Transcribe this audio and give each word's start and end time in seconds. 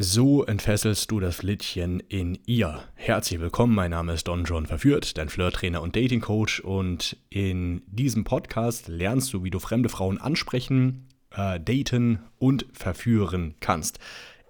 So 0.00 0.44
entfesselst 0.44 1.10
du 1.10 1.18
das 1.18 1.34
Flittchen 1.34 1.98
in 1.98 2.38
ihr. 2.46 2.84
Herzlich 2.94 3.40
willkommen, 3.40 3.74
mein 3.74 3.90
Name 3.90 4.12
ist 4.12 4.28
Don 4.28 4.44
John 4.44 4.64
Verführt, 4.64 5.18
dein 5.18 5.28
Flirttrainer 5.28 5.82
und 5.82 5.96
Datingcoach 5.96 6.62
und 6.62 7.16
in 7.30 7.82
diesem 7.88 8.22
Podcast 8.22 8.86
lernst 8.86 9.32
du, 9.32 9.42
wie 9.42 9.50
du 9.50 9.58
fremde 9.58 9.88
Frauen 9.88 10.18
ansprechen, 10.18 11.08
äh, 11.32 11.58
daten 11.58 12.20
und 12.38 12.66
verführen 12.72 13.56
kannst. 13.58 13.98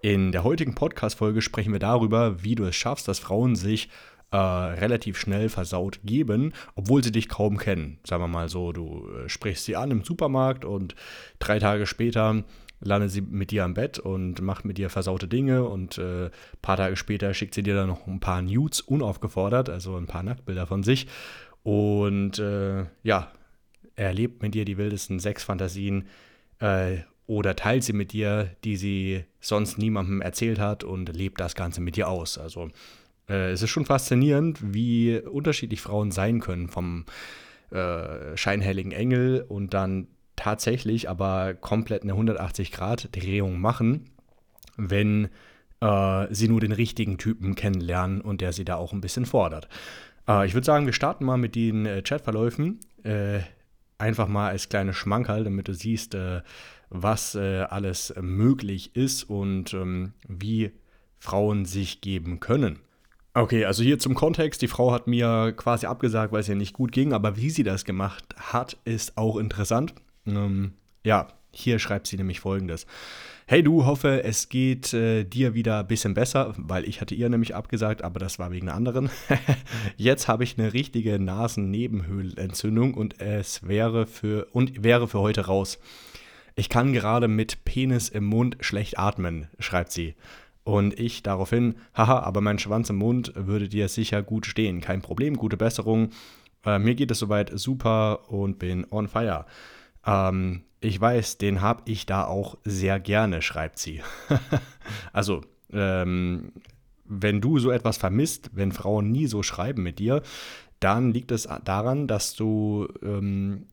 In 0.03 0.33
der 0.33 0.45
heutigen 0.45 0.75
Podcast-Folge 0.75 1.41
sprechen 1.41 1.73
wir 1.73 1.81
darüber, 1.81 2.45
wie 2.45 2.55
du 2.55 2.65
es 2.65 2.77
schaffst, 2.77 3.09
dass 3.09 3.19
Frauen 3.19 3.57
sich 3.57 3.89
äh, 4.31 4.37
relativ 4.37 5.17
schnell 5.17 5.49
versaut 5.49 6.01
geben, 6.05 6.53
obwohl 6.75 7.03
sie 7.03 7.11
dich 7.11 7.31
kaum 7.31 7.57
kennen. 7.57 8.01
Sagen 8.05 8.23
wir 8.23 8.29
mal 8.29 8.51
so, 8.51 8.73
du 8.73 9.09
äh, 9.09 9.31
sprichst 9.31 9.65
sie 9.65 9.77
an 9.77 9.93
im 9.93 10.05
Supermarkt 10.05 10.67
und 10.67 10.95
drei 11.39 11.59
Tage 11.59 11.87
später 11.87 12.45
landet 12.81 13.11
sie 13.11 13.21
mit 13.21 13.51
dir 13.51 13.65
am 13.65 13.75
Bett 13.75 13.99
und 13.99 14.41
macht 14.41 14.65
mit 14.65 14.79
dir 14.79 14.91
versaute 14.91 15.29
Dinge 15.29 15.65
und 15.65 15.99
ein 15.99 16.27
äh, 16.27 16.31
paar 16.63 16.77
Tage 16.77 16.97
später 16.97 17.35
schickt 17.35 17.55
sie 17.55 17.63
dir 17.63 17.75
dann 17.75 17.89
noch 17.89 18.07
ein 18.07 18.21
paar 18.21 18.43
Nudes 18.43 18.81
unaufgefordert, 18.81 19.69
also 19.69 19.97
ein 19.97 20.07
paar 20.07 20.23
Nacktbilder 20.23 20.67
von 20.67 20.83
sich. 20.83 21.07
Und 21.63 22.39
äh, 22.39 22.87
ja, 23.03 23.33
erlebt 23.97 24.43
mit 24.43 24.55
dir 24.55 24.65
die 24.65 24.79
wildesten 24.79 25.19
Sexfantasien 25.19 26.07
äh, 26.61 26.99
oder 27.27 27.57
teilt 27.57 27.85
sie 27.85 27.93
mit 27.93 28.13
dir, 28.13 28.51
die 28.65 28.77
sie 28.77 29.25
sonst 29.41 29.77
niemandem 29.77 30.23
erzählt 30.23 30.59
hat 30.59 30.85
und 30.85 31.15
lebt 31.15 31.41
das 31.41 31.55
Ganze 31.55 31.81
mit 31.81 31.97
dir 31.97 32.09
aus. 32.09 32.39
Also 32.39 32.71
äh, 33.29 33.51
es 33.51 33.63
ist 33.63 33.71
schon 33.71 33.85
faszinierend, 33.85 34.59
wie 34.63 35.19
unterschiedlich 35.19 35.81
Frauen 35.81 36.11
sein 36.11 36.41
können 36.41 36.69
vom 36.69 37.05
äh, 37.71 38.37
scheinhelligen 38.37 38.93
Engel 38.93 39.45
und 39.47 39.75
dann 39.75 40.07
tatsächlich 40.39 41.09
aber 41.11 41.55
komplett 41.55 42.03
eine 42.03 42.15
180-Grad-Drehung 42.15 43.61
machen, 43.61 44.11
wenn 44.77 45.29
äh, 45.81 46.27
sie 46.31 46.49
nur 46.49 46.61
den 46.61 46.73
richtigen 46.73 47.19
Typen 47.19 47.55
kennenlernen 47.55 48.21
und 48.21 48.41
der 48.41 48.53
sie 48.53 48.65
da 48.65 48.77
auch 48.77 48.93
ein 48.93 49.01
bisschen 49.01 49.27
fordert. 49.27 49.69
Äh, 50.29 50.47
ich 50.47 50.55
würde 50.55 50.65
sagen, 50.65 50.87
wir 50.87 50.93
starten 50.93 51.25
mal 51.25 51.37
mit 51.37 51.55
den 51.55 51.87
äh, 51.87 52.03
Chatverläufen. 52.03 52.81
Äh, 53.03 53.41
einfach 53.99 54.29
mal 54.29 54.51
als 54.51 54.69
kleine 54.69 54.95
Schmankerl, 54.95 55.45
damit 55.45 55.69
du 55.69 55.75
siehst, 55.75 56.15
äh, 56.15 56.43
was 56.91 57.35
äh, 57.35 57.67
alles 57.69 58.15
möglich 58.21 58.97
ist 58.97 59.25
und 59.25 59.75
ähm, 59.75 60.13
wie 60.27 60.71
Frauen 61.19 61.65
sich 61.65 62.01
geben 62.01 62.41
können. 62.41 62.79
Okay, 63.35 63.65
also 63.65 63.83
hier 63.83 63.99
zum 63.99 64.15
Kontext. 64.15 64.63
Die 64.63 64.69
Frau 64.69 64.93
hat 64.93 65.07
mir 65.07 65.53
quasi 65.57 65.87
abgesagt, 65.87 66.33
weil 66.33 66.41
es 66.41 66.49
ihr 66.49 66.55
nicht 66.55 66.73
gut 66.73 66.93
ging, 66.93 67.13
aber 67.13 67.37
wie 67.37 67.51
sie 67.51 67.63
das 67.63 67.85
gemacht 67.85 68.25
hat, 68.37 68.77
ist 68.85 69.17
auch 69.19 69.37
interessant. 69.37 69.95
Ähm, 70.29 70.73
ja, 71.05 71.29
hier 71.53 71.79
schreibt 71.79 72.07
sie 72.07 72.17
nämlich 72.17 72.41
folgendes. 72.41 72.87
Hey 73.47 73.63
du, 73.63 73.87
hoffe, 73.87 74.25
es 74.25 74.51
geht 74.51 74.93
äh, 74.93 75.25
dir 75.25 75.55
wieder 75.55 75.81
ein 75.81 75.87
bisschen 75.87 76.13
besser, 76.13 76.53
weil 76.59 76.87
ich 76.87 77.01
hatte 77.01 77.15
ihr 77.15 77.31
nämlich 77.31 77.55
abgesagt, 77.55 78.05
aber 78.05 78.21
das 78.21 78.39
war 78.39 78.51
wegen 78.53 78.69
einer 78.69 78.77
anderen. 78.77 79.09
Jetzt 79.97 80.29
habe 80.29 80.45
ich 80.45 80.59
eine 80.59 80.75
richtige 80.75 81.19
Nasennebenhöhlenentzündung 81.19 82.93
und 82.93 83.21
es 83.21 83.67
wäre 83.67 84.07
für 84.07 84.49
und 84.53 84.85
wäre 84.85 85.09
für 85.09 85.21
heute 85.21 85.47
raus. 85.47 85.79
Ich 86.57 86.69
kann 86.69 86.93
gerade 86.93 87.27
mit 87.27 87.65
Penis 87.65 88.11
im 88.11 88.25
Mund 88.25 88.59
schlecht 88.61 88.99
atmen, 88.99 89.47
schreibt 89.59 89.93
sie. 89.93 90.15
Und 90.65 91.01
ich 91.01 91.23
daraufhin, 91.23 91.77
haha, 91.95 92.19
aber 92.19 92.43
mein 92.43 92.59
Schwanz 92.59 92.91
im 92.91 92.97
Mund 92.97 93.33
würde 93.35 93.71
dir 93.71 93.89
sicher 93.89 94.23
gut 94.23 94.45
stehen. 94.45 94.83
Kein 94.83 95.01
Problem, 95.01 95.39
gute 95.39 95.57
Besserung. 95.57 96.11
Äh, 96.67 96.79
mir 96.79 96.95
geht 96.95 97.11
es 97.11 97.21
soweit 97.21 97.51
super 97.59 98.31
und 98.31 98.59
bin 98.59 98.87
on 98.91 99.09
fire. 99.09 99.47
Ähm, 100.09 100.63
ich 100.81 101.01
weiß, 101.01 101.39
den 101.39 101.61
habe 101.61 101.83
ich 101.87 102.07
da 102.07 102.25
auch 102.25 102.57
sehr 102.65 102.99
gerne, 103.01 103.43
schreibt 103.43 103.79
sie. 103.79 104.03
also, 105.13 105.43
ähm, 105.73 106.53
wenn 107.05 107.41
du 107.41 107.59
so 107.59 107.71
etwas 107.71 107.97
vermisst, 107.97 108.51
wenn 108.55 108.73
Frauen 108.73 109.11
nie 109.11 109.27
so 109.27 109.43
schreiben 109.43 109.83
mit 109.83 109.99
dir, 109.99 110.23
dann 110.81 111.13
liegt 111.13 111.33
es 111.33 111.49
daran, 111.65 112.07
dass 112.07 112.35
du 112.35 112.89
ähm, 113.03 113.67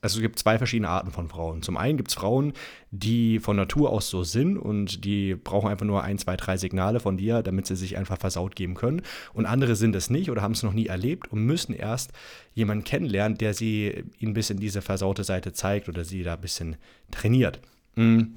also 0.00 0.18
es 0.18 0.22
gibt 0.22 0.38
zwei 0.38 0.58
verschiedene 0.58 0.88
Arten 0.88 1.10
von 1.10 1.28
Frauen. 1.28 1.62
Zum 1.62 1.76
einen 1.76 1.96
gibt 1.96 2.10
es 2.10 2.14
Frauen, 2.14 2.52
die 2.90 3.38
von 3.38 3.56
Natur 3.56 3.90
aus 3.90 4.08
so 4.08 4.24
sind 4.24 4.56
und 4.56 5.04
die 5.04 5.34
brauchen 5.34 5.68
einfach 5.68 5.86
nur 5.86 6.02
ein, 6.02 6.18
zwei, 6.18 6.36
drei 6.36 6.56
Signale 6.56 7.00
von 7.00 7.16
dir, 7.16 7.42
damit 7.42 7.66
sie 7.66 7.76
sich 7.76 7.96
einfach 7.96 8.18
versaut 8.18 8.56
geben 8.56 8.74
können. 8.74 9.02
Und 9.32 9.46
andere 9.46 9.76
sind 9.76 9.94
es 9.94 10.10
nicht 10.10 10.30
oder 10.30 10.42
haben 10.42 10.52
es 10.52 10.62
noch 10.62 10.72
nie 10.72 10.86
erlebt 10.86 11.30
und 11.30 11.44
müssen 11.44 11.74
erst 11.74 12.12
jemanden 12.54 12.84
kennenlernen, 12.84 13.38
der 13.38 13.54
sie 13.54 14.04
ihnen 14.18 14.30
ein 14.30 14.34
bisschen 14.34 14.58
diese 14.58 14.82
versaute 14.82 15.24
Seite 15.24 15.52
zeigt 15.52 15.88
oder 15.88 16.04
sie 16.04 16.22
da 16.22 16.34
ein 16.34 16.40
bisschen 16.40 16.76
trainiert. 17.10 17.60
Hm. 17.96 18.36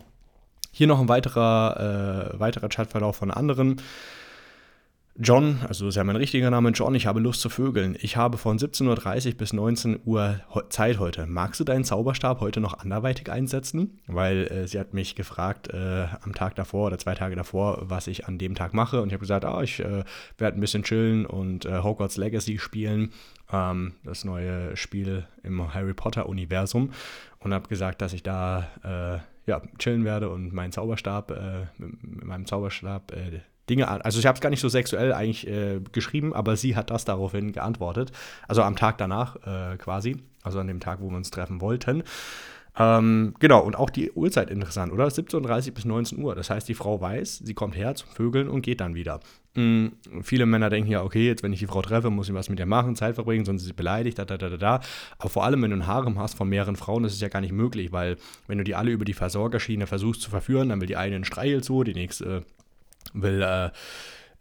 Hier 0.72 0.88
noch 0.88 1.00
ein 1.00 1.08
weiterer, 1.08 2.34
äh, 2.34 2.40
weiterer 2.40 2.68
Chatverlauf 2.68 3.16
von 3.16 3.32
anderen. 3.32 3.82
John, 5.18 5.60
also 5.66 5.88
ist 5.88 5.96
ja 5.96 6.04
mein 6.04 6.18
richtiger 6.18 6.50
Name, 6.50 6.72
John, 6.72 6.94
ich 6.94 7.08
habe 7.08 7.22
Lust 7.22 7.40
zu 7.40 7.48
vögeln. 7.48 7.96
Ich 8.02 8.18
habe 8.18 8.38
von 8.38 8.58
17.30 8.58 9.28
Uhr 9.30 9.38
bis 9.38 9.54
19 9.54 10.02
Uhr 10.04 10.42
Zeit 10.68 11.00
heute. 11.00 11.26
Magst 11.26 11.58
du 11.62 11.64
deinen 11.64 11.86
Zauberstab 11.86 12.42
heute 12.42 12.60
noch 12.60 12.80
anderweitig 12.80 13.32
einsetzen? 13.32 14.02
Weil 14.08 14.48
äh, 14.48 14.68
sie 14.68 14.78
hat 14.78 14.94
mich 14.94 15.16
gefragt 15.16 15.70
äh, 15.74 16.08
am 16.22 16.34
Tag 16.34 16.56
davor 16.56 16.88
oder 16.88 16.98
zwei 16.98 17.16
Tage 17.16 17.38
davor, 17.38 17.84
was 17.84 18.08
ich 18.08 18.28
an 18.28 18.38
dem 18.38 18.56
Tag 18.56 18.74
mache. 18.74 19.02
Und 19.02 19.08
ich 19.08 19.14
habe 19.14 19.22
gesagt, 19.22 19.46
ah, 19.46 19.64
ich 19.64 19.80
äh, 19.80 20.04
werde 20.38 20.58
ein 20.58 20.60
bisschen 20.60 20.84
chillen 20.84 21.26
und 21.26 21.64
äh, 21.64 21.82
Hogwarts 21.82 22.18
Legacy 22.18 22.60
spielen. 22.60 23.14
Ähm, 23.54 23.94
das 24.04 24.26
neue 24.26 24.76
Spiel 24.76 25.26
im 25.44 25.74
Harry 25.74 25.94
Potter-Universum. 25.94 26.92
Und 27.40 27.54
habe 27.54 27.70
gesagt, 27.70 28.02
dass 28.02 28.12
ich 28.12 28.24
da 28.24 28.68
äh, 28.84 29.50
ja, 29.50 29.62
chillen 29.80 30.04
werde 30.04 30.30
und 30.30 30.52
meinen 30.52 30.74
Zauberstab, 30.74 31.32
äh, 31.32 31.68
mit, 31.78 32.04
mit 32.04 32.26
meinem 32.26 32.46
Zauberstab 32.46 33.14
Dinge 33.70 33.88
an. 33.88 34.02
Also 34.02 34.20
ich 34.20 34.26
habe 34.26 34.36
es 34.36 34.42
gar 34.42 34.50
nicht 34.50 34.62
so 34.62 34.70
sexuell 34.70 35.14
eigentlich 35.14 35.48
äh, 35.48 35.80
geschrieben, 35.92 36.34
aber 36.34 36.56
sie 36.56 36.76
hat 36.76 36.90
das 36.92 37.06
daraufhin 37.06 37.52
geantwortet. 37.52 38.12
Also 38.48 38.62
am 38.62 38.76
Tag 38.76 38.98
danach 38.98 39.36
äh, 39.46 39.78
quasi, 39.78 40.18
also 40.44 40.60
an 40.60 40.68
dem 40.68 40.80
Tag, 40.80 41.02
wo 41.02 41.10
wir 41.10 41.18
uns 41.18 41.32
treffen 41.32 41.62
wollten. 41.62 42.04
Ähm, 42.78 43.34
genau, 43.40 43.62
und 43.62 43.76
auch 43.76 43.90
die 43.90 44.12
Uhrzeit 44.12 44.50
interessant, 44.50 44.92
oder? 44.92 45.08
17.30 45.08 45.74
bis 45.74 45.86
19 45.86 46.22
Uhr. 46.22 46.36
Das 46.36 46.50
heißt, 46.50 46.68
die 46.68 46.74
Frau 46.74 47.00
weiß, 47.00 47.38
sie 47.38 47.54
kommt 47.54 47.76
her 47.78 47.96
zum 47.96 48.10
Vögeln 48.10 48.50
und 48.50 48.62
geht 48.64 48.82
dann 48.82 48.96
wieder. 48.96 49.22
Mhm, 49.54 49.94
viele 50.22 50.46
Männer 50.46 50.70
denken 50.70 50.92
ja, 50.92 51.02
okay, 51.02 51.26
jetzt 51.26 51.42
wenn 51.42 51.54
ich 51.54 51.60
die 51.60 51.68
Frau 51.68 51.82
treffe, 51.82 52.10
muss 52.10 52.28
ich 52.28 52.36
was 52.36 52.50
mit 52.50 52.60
ihr 52.60 52.66
machen, 52.66 52.98
Zeit 52.98 53.16
verbringen, 53.16 53.46
sonst 53.46 53.62
ist 53.62 53.68
sie 53.68 53.74
beleidigt, 53.74 54.20
da, 54.20 54.26
da, 54.26 54.38
da, 54.38 54.50
da. 54.50 54.82
Aber 55.18 55.30
vor 55.30 55.46
allem, 55.46 55.62
wenn 55.62 55.72
du 55.72 55.78
ein 55.78 55.88
Harem 55.88 56.20
hast 56.20 56.36
von 56.36 56.50
mehreren 56.50 56.76
Frauen, 56.76 57.06
ist 57.06 57.14
es 57.14 57.22
ja 57.22 57.30
gar 57.30 57.40
nicht 57.40 57.54
möglich, 57.54 57.94
weil 57.94 58.18
wenn 58.48 58.58
du 58.58 58.66
die 58.66 58.76
alle 58.76 58.92
über 58.92 59.06
die 59.06 59.14
Versorgerschiene 59.14 59.88
versuchst 59.88 60.22
zu 60.22 60.30
verführen, 60.30 60.68
dann 60.70 60.82
will 60.82 60.88
die 60.88 60.98
eine 60.98 61.16
einen 61.16 61.24
Streichel 61.24 61.64
zu, 61.64 61.86
die 61.86 61.94
nächste 61.94 62.44
will 63.16 63.42
äh, 63.42 63.70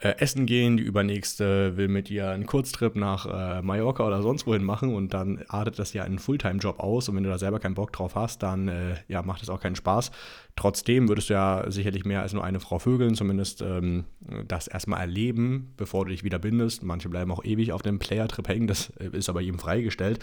äh, 0.05 0.19
essen 0.19 0.45
gehen, 0.45 0.77
die 0.77 0.83
übernächste 0.83 1.77
will 1.77 1.89
mit 1.89 2.11
ihr 2.11 2.29
einen 2.29 2.45
Kurztrip 2.45 2.95
nach 2.95 3.27
äh, 3.27 3.63
Mallorca 3.63 4.07
oder 4.07 4.21
sonst 4.23 4.47
wohin 4.47 4.63
machen 4.63 4.95
und 4.95 5.15
dann 5.15 5.43
artet 5.49 5.79
das 5.79 5.95
ja 5.95 6.03
einen 6.03 6.19
Fulltime-Job 6.19 6.79
aus 6.79 7.09
und 7.09 7.17
wenn 7.17 7.23
du 7.23 7.31
da 7.31 7.39
selber 7.39 7.59
keinen 7.59 7.75
Bock 7.75 7.93
drauf 7.93 8.15
hast, 8.15 8.43
dann 8.43 8.69
äh, 8.69 8.97
ja, 9.09 9.23
macht 9.23 9.43
es 9.43 9.49
auch 9.49 9.61
keinen 9.61 9.77
Spaß. 9.77 10.11
Trotzdem 10.57 11.09
würdest 11.09 11.31
du 11.31 11.35
ja 11.35 11.71
sicherlich 11.71 12.05
mehr 12.05 12.21
als 12.21 12.35
nur 12.35 12.45
eine 12.45 12.61
Frau 12.61 12.79
vögeln, 12.79 13.15
zumindest 13.15 13.63
ähm, 13.63 14.05
das 14.47 14.69
erstmal 14.69 15.01
erleben, 15.01 15.73
bevor 15.79 16.05
du 16.05 16.11
dich 16.11 16.23
wieder 16.23 16.39
bindest. 16.39 16.83
Manche 16.83 17.09
bleiben 17.09 17.31
auch 17.31 17.43
ewig 17.43 17.73
auf 17.73 17.81
dem 17.81 17.99
Player-Trip 17.99 18.47
hängen, 18.47 18.67
das 18.67 18.91
äh, 19.01 19.17
ist 19.17 19.31
aber 19.31 19.41
jedem 19.41 19.59
freigestellt. 19.59 20.19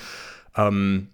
Ähm, 0.56 1.08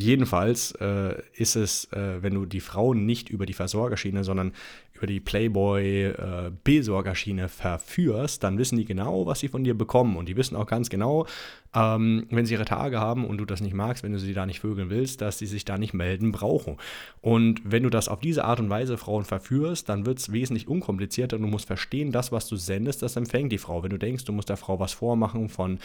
Jedenfalls 0.00 0.70
äh, 0.80 1.20
ist 1.34 1.56
es, 1.56 1.92
äh, 1.92 2.22
wenn 2.22 2.34
du 2.34 2.46
die 2.46 2.60
Frauen 2.60 3.04
nicht 3.04 3.30
über 3.30 3.46
die 3.46 3.52
Versorgerschiene, 3.52 4.22
sondern 4.22 4.52
über 4.94 5.08
die 5.08 5.18
Playboy-Besorgerschiene 5.18 7.42
äh, 7.42 7.48
verführst, 7.48 8.44
dann 8.44 8.58
wissen 8.58 8.78
die 8.78 8.84
genau, 8.84 9.26
was 9.26 9.40
sie 9.40 9.48
von 9.48 9.64
dir 9.64 9.76
bekommen. 9.76 10.16
Und 10.16 10.28
die 10.28 10.36
wissen 10.36 10.54
auch 10.54 10.68
ganz 10.68 10.88
genau, 10.88 11.26
ähm, 11.74 12.28
wenn 12.30 12.46
sie 12.46 12.54
ihre 12.54 12.64
Tage 12.64 13.00
haben 13.00 13.26
und 13.26 13.38
du 13.38 13.44
das 13.44 13.60
nicht 13.60 13.74
magst, 13.74 14.04
wenn 14.04 14.12
du 14.12 14.20
sie 14.20 14.34
da 14.34 14.46
nicht 14.46 14.60
vögeln 14.60 14.88
willst, 14.88 15.20
dass 15.20 15.38
sie 15.38 15.46
sich 15.46 15.64
da 15.64 15.78
nicht 15.78 15.94
melden 15.94 16.30
brauchen. 16.30 16.76
Und 17.20 17.60
wenn 17.64 17.82
du 17.82 17.90
das 17.90 18.08
auf 18.08 18.20
diese 18.20 18.44
Art 18.44 18.60
und 18.60 18.70
Weise 18.70 18.98
Frauen 18.98 19.24
verführst, 19.24 19.88
dann 19.88 20.06
wird 20.06 20.20
es 20.20 20.30
wesentlich 20.30 20.68
unkomplizierter. 20.68 21.38
Du 21.38 21.48
musst 21.48 21.66
verstehen, 21.66 22.12
das, 22.12 22.30
was 22.30 22.46
du 22.46 22.54
sendest, 22.54 23.02
das 23.02 23.16
empfängt 23.16 23.50
die 23.50 23.58
Frau. 23.58 23.82
Wenn 23.82 23.90
du 23.90 23.98
denkst, 23.98 24.26
du 24.26 24.32
musst 24.32 24.48
der 24.48 24.56
Frau 24.56 24.78
was 24.78 24.92
vormachen 24.92 25.48
von 25.48 25.80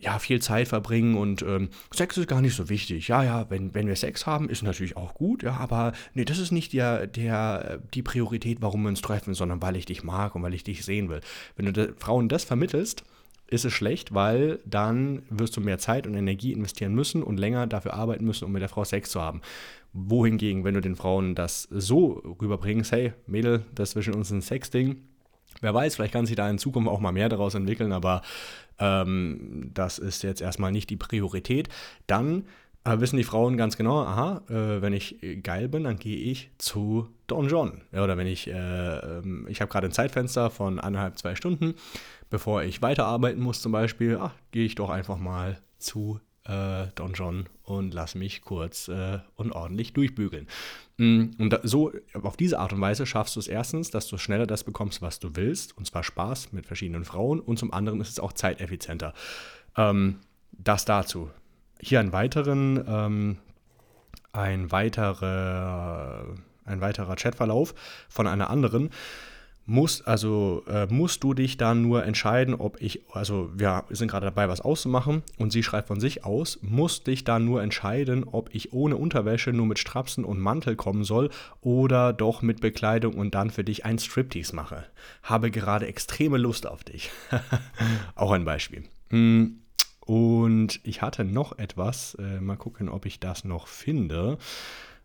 ja, 0.00 0.18
viel 0.18 0.40
Zeit 0.40 0.66
verbringen 0.68 1.14
und 1.14 1.42
ähm, 1.42 1.68
Sex 1.92 2.16
ist 2.16 2.26
gar 2.26 2.40
nicht 2.40 2.56
so 2.56 2.70
wichtig. 2.70 3.08
Ja, 3.08 3.22
ja, 3.22 3.50
wenn, 3.50 3.74
wenn 3.74 3.86
wir 3.86 3.96
Sex 3.96 4.26
haben, 4.26 4.48
ist 4.48 4.62
natürlich 4.62 4.96
auch 4.96 5.14
gut, 5.14 5.42
ja, 5.42 5.56
aber 5.58 5.92
nee, 6.14 6.24
das 6.24 6.38
ist 6.38 6.52
nicht 6.52 6.72
der, 6.72 7.06
der, 7.06 7.80
die 7.92 8.02
Priorität, 8.02 8.62
warum 8.62 8.82
wir 8.82 8.88
uns 8.88 9.02
treffen, 9.02 9.34
sondern 9.34 9.60
weil 9.60 9.76
ich 9.76 9.84
dich 9.84 10.02
mag 10.02 10.34
und 10.34 10.42
weil 10.42 10.54
ich 10.54 10.64
dich 10.64 10.84
sehen 10.84 11.10
will. 11.10 11.20
Wenn 11.56 11.72
du 11.72 11.94
Frauen 11.98 12.30
das 12.30 12.44
vermittelst, 12.44 13.04
ist 13.46 13.64
es 13.64 13.72
schlecht, 13.72 14.14
weil 14.14 14.60
dann 14.64 15.22
wirst 15.28 15.56
du 15.56 15.60
mehr 15.60 15.78
Zeit 15.78 16.06
und 16.06 16.14
Energie 16.14 16.52
investieren 16.52 16.94
müssen 16.94 17.22
und 17.22 17.38
länger 17.38 17.66
dafür 17.66 17.94
arbeiten 17.94 18.24
müssen, 18.24 18.44
um 18.44 18.52
mit 18.52 18.62
der 18.62 18.68
Frau 18.68 18.84
Sex 18.84 19.10
zu 19.10 19.20
haben. 19.20 19.42
Wohingegen, 19.92 20.64
wenn 20.64 20.74
du 20.74 20.80
den 20.80 20.96
Frauen 20.96 21.34
das 21.34 21.64
so 21.70 22.22
rüberbringst, 22.40 22.92
hey, 22.92 23.12
Mädel, 23.26 23.64
das 23.74 23.90
zwischen 23.90 24.14
uns 24.14 24.30
ein 24.30 24.40
Sexding, 24.40 25.02
wer 25.60 25.74
weiß, 25.74 25.96
vielleicht 25.96 26.12
kann 26.12 26.26
sich 26.26 26.36
da 26.36 26.48
in 26.48 26.58
Zukunft 26.58 26.88
auch 26.88 27.00
mal 27.00 27.12
mehr 27.12 27.28
daraus 27.28 27.54
entwickeln, 27.54 27.92
aber 27.92 28.22
ähm, 28.78 29.70
das 29.74 29.98
ist 29.98 30.22
jetzt 30.22 30.40
erstmal 30.40 30.72
nicht 30.72 30.90
die 30.90 30.96
Priorität, 30.96 31.68
dann 32.06 32.44
Aber 32.82 33.00
wissen 33.02 33.18
die 33.18 33.24
Frauen 33.24 33.58
ganz 33.58 33.76
genau, 33.76 34.00
aha, 34.00 34.42
äh, 34.48 34.80
wenn 34.80 34.94
ich 34.94 35.18
geil 35.42 35.68
bin, 35.68 35.84
dann 35.84 35.98
gehe 35.98 36.16
ich 36.16 36.50
zu 36.56 37.08
Don 37.26 37.48
John. 37.48 37.82
Ja, 37.92 38.02
oder 38.02 38.16
wenn 38.16 38.26
ich, 38.26 38.48
äh, 38.48 38.52
ähm, 38.54 39.46
ich 39.50 39.60
habe 39.60 39.70
gerade 39.70 39.86
ein 39.86 39.92
Zeitfenster 39.92 40.48
von 40.48 40.80
eineinhalb, 40.80 41.18
zwei 41.18 41.34
Stunden, 41.34 41.74
bevor 42.30 42.62
ich 42.62 42.80
weiterarbeiten 42.80 43.42
muss 43.42 43.60
zum 43.60 43.72
Beispiel, 43.72 44.18
ach, 44.20 44.32
gehe 44.50 44.64
ich 44.64 44.76
doch 44.76 44.88
einfach 44.88 45.18
mal 45.18 45.58
zu 45.78 46.20
äh, 46.44 46.86
Don 46.94 47.12
John 47.12 47.48
und 47.64 47.94
lass 47.94 48.14
mich 48.14 48.42
kurz 48.42 48.88
äh, 48.88 49.18
und 49.36 49.52
ordentlich 49.52 49.92
durchbügeln. 49.92 50.48
Mm, 50.96 51.30
und 51.38 51.50
da, 51.50 51.60
so, 51.62 51.92
auf 52.22 52.36
diese 52.36 52.58
Art 52.58 52.72
und 52.72 52.80
Weise 52.80 53.06
schaffst 53.06 53.36
du 53.36 53.40
es 53.40 53.48
erstens, 53.48 53.90
dass 53.90 54.06
du 54.08 54.18
schneller 54.18 54.46
das 54.46 54.64
bekommst, 54.64 55.02
was 55.02 55.18
du 55.18 55.36
willst, 55.36 55.76
und 55.76 55.86
zwar 55.86 56.02
Spaß 56.02 56.52
mit 56.52 56.66
verschiedenen 56.66 57.04
Frauen, 57.04 57.40
und 57.40 57.58
zum 57.58 57.72
anderen 57.72 58.00
ist 58.00 58.08
es 58.08 58.20
auch 58.20 58.32
zeiteffizienter. 58.32 59.14
Ähm, 59.76 60.20
das 60.52 60.84
dazu. 60.84 61.30
Hier 61.80 62.00
einen 62.00 62.12
weiteren, 62.12 62.84
ähm, 62.86 63.38
ein, 64.32 64.70
weitere, 64.70 66.24
ein 66.64 66.80
weiterer 66.80 67.16
Chatverlauf 67.16 67.74
von 68.08 68.26
einer 68.26 68.50
anderen 68.50 68.90
musst, 69.70 70.08
also 70.08 70.64
äh, 70.66 70.86
musst 70.86 71.22
du 71.22 71.32
dich 71.32 71.56
dann 71.56 71.80
nur 71.82 72.04
entscheiden, 72.04 72.54
ob 72.54 72.82
ich, 72.82 73.02
also 73.12 73.50
wir 73.54 73.84
sind 73.90 74.10
gerade 74.10 74.26
dabei, 74.26 74.48
was 74.48 74.60
auszumachen 74.60 75.22
und 75.38 75.52
sie 75.52 75.62
schreibt 75.62 75.86
von 75.86 76.00
sich 76.00 76.24
aus, 76.24 76.58
musst 76.60 77.06
dich 77.06 77.22
dann 77.22 77.44
nur 77.44 77.62
entscheiden, 77.62 78.24
ob 78.24 78.52
ich 78.52 78.72
ohne 78.72 78.96
Unterwäsche 78.96 79.52
nur 79.52 79.66
mit 79.66 79.78
Strapsen 79.78 80.24
und 80.24 80.40
Mantel 80.40 80.74
kommen 80.74 81.04
soll 81.04 81.30
oder 81.60 82.12
doch 82.12 82.42
mit 82.42 82.60
Bekleidung 82.60 83.14
und 83.14 83.36
dann 83.36 83.50
für 83.50 83.62
dich 83.62 83.84
ein 83.84 84.00
Striptease 84.00 84.56
mache. 84.56 84.84
Habe 85.22 85.52
gerade 85.52 85.86
extreme 85.86 86.38
Lust 86.38 86.66
auf 86.66 86.82
dich. 86.82 87.10
Auch 88.16 88.32
ein 88.32 88.44
Beispiel. 88.44 88.82
Mm, 89.10 89.60
und 90.00 90.80
ich 90.82 91.00
hatte 91.00 91.22
noch 91.22 91.56
etwas, 91.58 92.16
äh, 92.16 92.40
mal 92.40 92.56
gucken, 92.56 92.88
ob 92.88 93.06
ich 93.06 93.20
das 93.20 93.44
noch 93.44 93.68
finde. 93.68 94.36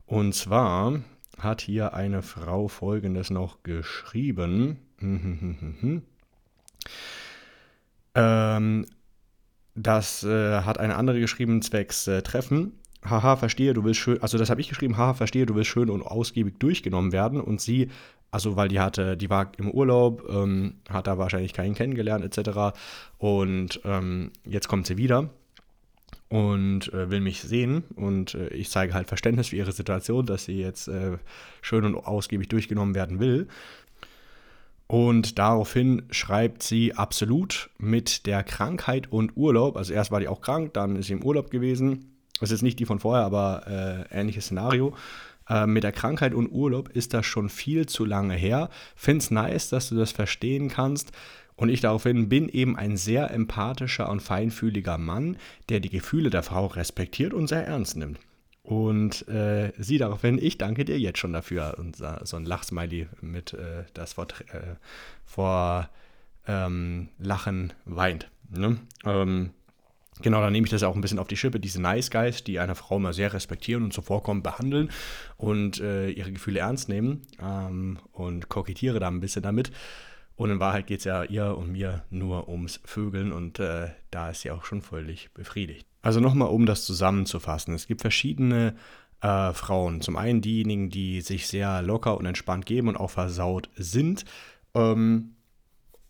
Und 0.07 0.33
zwar 0.33 1.01
hat 1.39 1.61
hier 1.61 1.93
eine 1.93 2.21
Frau 2.21 2.67
Folgendes 2.67 3.29
noch 3.29 3.63
geschrieben. 3.63 4.77
ähm, 8.15 8.85
das 9.75 10.23
äh, 10.23 10.61
hat 10.61 10.79
eine 10.79 10.95
andere 10.95 11.19
geschrieben, 11.19 11.61
zwecks 11.61 12.07
äh, 12.07 12.21
Treffen. 12.21 12.73
Haha, 13.03 13.35
verstehe, 13.35 13.73
du 13.73 13.83
willst 13.83 13.99
schön, 13.99 14.21
also 14.21 14.37
das 14.37 14.49
habe 14.49 14.61
ich 14.61 14.69
geschrieben, 14.69 14.97
haha, 14.97 15.13
verstehe, 15.13 15.45
du 15.45 15.53
willst 15.53 15.69
schön 15.69 15.89
und 15.89 16.01
ausgiebig 16.01 16.59
durchgenommen 16.59 17.11
werden. 17.11 17.39
Und 17.39 17.61
sie, 17.61 17.89
also 18.31 18.55
weil 18.55 18.67
die 18.67 18.79
hatte, 18.79 19.15
die 19.15 19.29
war 19.29 19.51
im 19.57 19.69
Urlaub, 19.69 20.27
ähm, 20.29 20.75
hat 20.89 21.07
da 21.07 21.17
wahrscheinlich 21.17 21.53
keinen 21.53 21.75
kennengelernt, 21.75 22.25
etc. 22.25 22.77
Und 23.17 23.81
ähm, 23.83 24.31
jetzt 24.43 24.67
kommt 24.67 24.87
sie 24.87 24.97
wieder 24.97 25.29
und 26.29 26.91
äh, 26.93 27.09
will 27.09 27.21
mich 27.21 27.41
sehen 27.41 27.83
und 27.95 28.33
äh, 28.33 28.47
ich 28.49 28.69
zeige 28.69 28.93
halt 28.93 29.07
Verständnis 29.07 29.49
für 29.49 29.57
ihre 29.57 29.71
Situation, 29.71 30.25
dass 30.25 30.45
sie 30.45 30.59
jetzt 30.59 30.87
äh, 30.87 31.17
schön 31.61 31.85
und 31.85 31.95
ausgiebig 31.95 32.49
durchgenommen 32.49 32.95
werden 32.95 33.19
will. 33.19 33.47
Und 34.87 35.39
daraufhin 35.39 36.03
schreibt 36.11 36.61
sie 36.61 36.93
absolut 36.93 37.71
mit 37.79 38.27
der 38.27 38.43
Krankheit 38.43 39.11
und 39.11 39.35
Urlaub. 39.35 39.77
Also 39.77 39.93
erst 39.93 40.11
war 40.11 40.19
die 40.19 40.27
auch 40.27 40.41
krank, 40.41 40.73
dann 40.73 40.95
ist 40.95 41.07
sie 41.07 41.13
im 41.13 41.23
Urlaub 41.23 41.49
gewesen. 41.49 42.11
Das 42.39 42.51
ist 42.51 42.61
nicht 42.61 42.79
die 42.79 42.85
von 42.85 42.99
vorher, 42.99 43.25
aber 43.25 43.63
äh, 44.11 44.19
ähnliches 44.19 44.45
Szenario. 44.45 44.93
Äh, 45.49 45.67
mit 45.67 45.83
der 45.83 45.91
Krankheit 45.91 46.33
und 46.33 46.49
Urlaub 46.49 46.89
ist 46.89 47.13
das 47.13 47.25
schon 47.25 47.49
viel 47.49 47.85
zu 47.85 48.05
lange 48.05 48.35
her. 48.35 48.69
Find's 48.95 49.31
nice, 49.31 49.69
dass 49.69 49.89
du 49.89 49.95
das 49.95 50.11
verstehen 50.11 50.69
kannst. 50.69 51.11
Und 51.55 51.69
ich 51.69 51.81
daraufhin 51.81 52.27
bin 52.27 52.49
eben 52.49 52.75
ein 52.75 52.97
sehr 52.97 53.31
empathischer 53.31 54.09
und 54.09 54.21
feinfühliger 54.21 54.97
Mann, 54.97 55.37
der 55.69 55.79
die 55.79 55.89
Gefühle 55.89 56.29
der 56.29 56.43
Frau 56.43 56.65
respektiert 56.65 57.33
und 57.33 57.47
sehr 57.47 57.65
ernst 57.65 57.95
nimmt. 57.95 58.19
Und 58.61 59.27
äh, 59.27 59.71
sie 59.77 59.99
daraufhin, 59.99 60.39
ich 60.41 60.57
danke 60.57 60.85
dir 60.85 60.99
jetzt 60.99 61.19
schon 61.19 61.33
dafür. 61.33 61.75
Und 61.77 61.97
so 62.23 62.35
ein 62.35 62.45
Lachsmiley 62.45 63.07
mit 63.21 63.53
äh, 63.53 63.83
das 63.93 64.13
vor, 64.13 64.27
äh, 64.51 64.75
vor 65.23 65.89
ähm, 66.47 67.09
Lachen 67.19 67.73
weint. 67.85 68.29
Ne? 68.49 68.77
Ähm, 69.05 69.51
genau, 70.21 70.41
dann 70.41 70.53
nehme 70.53 70.65
ich 70.65 70.71
das 70.71 70.83
auch 70.83 70.95
ein 70.95 71.01
bisschen 71.01 71.19
auf 71.19 71.27
die 71.27 71.37
Schippe, 71.37 71.59
diese 71.59 71.81
Nice 71.81 72.11
Guys, 72.11 72.43
die 72.43 72.59
eine 72.59 72.75
Frau 72.75 72.99
mal 72.99 73.13
sehr 73.13 73.33
respektieren 73.33 73.83
und 73.83 73.93
zuvorkommen, 73.93 74.43
behandeln 74.43 74.89
und 75.37 75.79
äh, 75.79 76.09
ihre 76.09 76.31
Gefühle 76.31 76.59
ernst 76.59 76.89
nehmen 76.89 77.23
ähm, 77.41 77.99
und 78.11 78.49
kokettiere 78.49 78.99
da 78.99 79.07
ein 79.07 79.19
bisschen 79.19 79.43
damit. 79.43 79.71
Und 80.37 80.49
in 80.49 80.59
Wahrheit 80.59 80.87
geht 80.87 80.99
es 80.99 81.05
ja 81.05 81.23
ihr 81.23 81.57
und 81.57 81.71
mir 81.71 82.03
nur 82.09 82.49
ums 82.49 82.81
Vögeln 82.83 83.31
und 83.31 83.59
äh, 83.59 83.89
da 84.11 84.29
ist 84.29 84.41
sie 84.41 84.51
auch 84.51 84.65
schon 84.65 84.81
völlig 84.81 85.29
befriedigt. 85.33 85.87
Also 86.01 86.19
nochmal, 86.19 86.49
um 86.49 86.65
das 86.65 86.85
zusammenzufassen. 86.85 87.73
Es 87.73 87.87
gibt 87.87 88.01
verschiedene 88.01 88.75
äh, 89.21 89.53
Frauen. 89.53 90.01
Zum 90.01 90.17
einen 90.17 90.41
diejenigen, 90.41 90.89
die 90.89 91.21
sich 91.21 91.47
sehr 91.47 91.81
locker 91.81 92.17
und 92.17 92.25
entspannt 92.25 92.65
geben 92.65 92.89
und 92.89 92.97
auch 92.97 93.11
versaut 93.11 93.69
sind. 93.75 94.25
Ähm, 94.73 95.34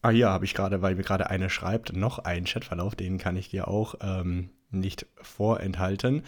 ah, 0.05 0.11
hier 0.11 0.29
habe 0.29 0.45
ich 0.45 0.53
gerade, 0.53 0.81
weil 0.81 0.95
mir 0.95 1.03
gerade 1.03 1.29
eine 1.29 1.49
schreibt, 1.49 1.95
noch 1.95 2.19
einen 2.19 2.45
Chatverlauf, 2.45 2.95
den 2.95 3.17
kann 3.17 3.35
ich 3.35 3.49
dir 3.49 3.67
auch 3.67 3.95
ähm, 4.01 4.49
nicht 4.69 5.07
vorenthalten. 5.21 6.21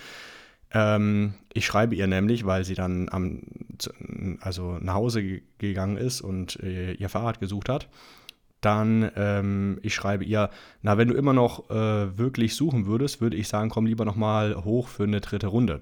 Ähm, 0.71 1.35
ich 1.53 1.65
schreibe 1.65 1.95
ihr 1.95 2.07
nämlich, 2.07 2.45
weil 2.45 2.65
sie 2.65 2.73
dann 2.73 3.07
am, 3.09 3.43
also 4.41 4.79
nach 4.81 4.95
Hause 4.95 5.41
gegangen 5.59 5.97
ist 5.97 6.21
und 6.21 6.59
äh, 6.61 6.93
ihr 6.93 7.09
Fahrrad 7.09 7.39
gesucht 7.39 7.69
hat. 7.69 7.87
Dann, 8.61 9.11
ähm, 9.15 9.79
ich 9.83 9.93
schreibe 9.93 10.23
ihr, 10.25 10.49
na, 10.81 10.97
wenn 10.97 11.09
du 11.09 11.13
immer 11.13 11.33
noch 11.33 11.69
äh, 11.69 12.17
wirklich 12.17 12.55
suchen 12.55 12.87
würdest, 12.87 13.21
würde 13.21 13.37
ich 13.37 13.47
sagen, 13.47 13.69
komm 13.69 13.85
lieber 13.85 14.05
nochmal 14.05 14.55
hoch 14.65 14.87
für 14.87 15.03
eine 15.03 15.21
dritte 15.21 15.47
Runde. 15.47 15.81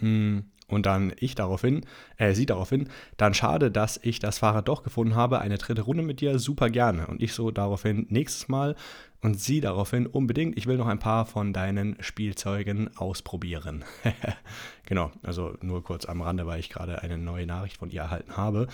Mm, 0.00 0.38
und 0.72 0.86
dann 0.86 1.12
ich 1.18 1.34
daraufhin, 1.34 1.82
äh, 2.16 2.34
sie 2.34 2.46
daraufhin, 2.46 2.88
dann 3.16 3.34
schade, 3.34 3.70
dass 3.70 3.98
ich 4.02 4.18
das 4.18 4.38
Fahrrad 4.38 4.68
doch 4.68 4.82
gefunden 4.82 5.14
habe, 5.14 5.40
eine 5.40 5.58
dritte 5.58 5.82
Runde 5.82 6.02
mit 6.02 6.20
dir, 6.20 6.38
super 6.38 6.70
gerne. 6.70 7.06
Und 7.06 7.22
ich 7.22 7.32
so 7.32 7.50
daraufhin, 7.50 8.06
nächstes 8.08 8.48
Mal 8.48 8.76
und 9.22 9.38
sie 9.38 9.60
daraufhin 9.60 10.06
unbedingt, 10.06 10.56
ich 10.56 10.66
will 10.66 10.78
noch 10.78 10.86
ein 10.86 10.98
paar 10.98 11.26
von 11.26 11.52
deinen 11.52 11.96
Spielzeugen 12.00 12.96
ausprobieren. 12.96 13.84
genau, 14.86 15.10
also 15.22 15.54
nur 15.60 15.84
kurz 15.84 16.06
am 16.06 16.22
Rande, 16.22 16.46
weil 16.46 16.60
ich 16.60 16.70
gerade 16.70 17.02
eine 17.02 17.18
neue 17.18 17.46
Nachricht 17.46 17.76
von 17.76 17.90
ihr 17.90 18.00
erhalten 18.00 18.38
habe. 18.38 18.66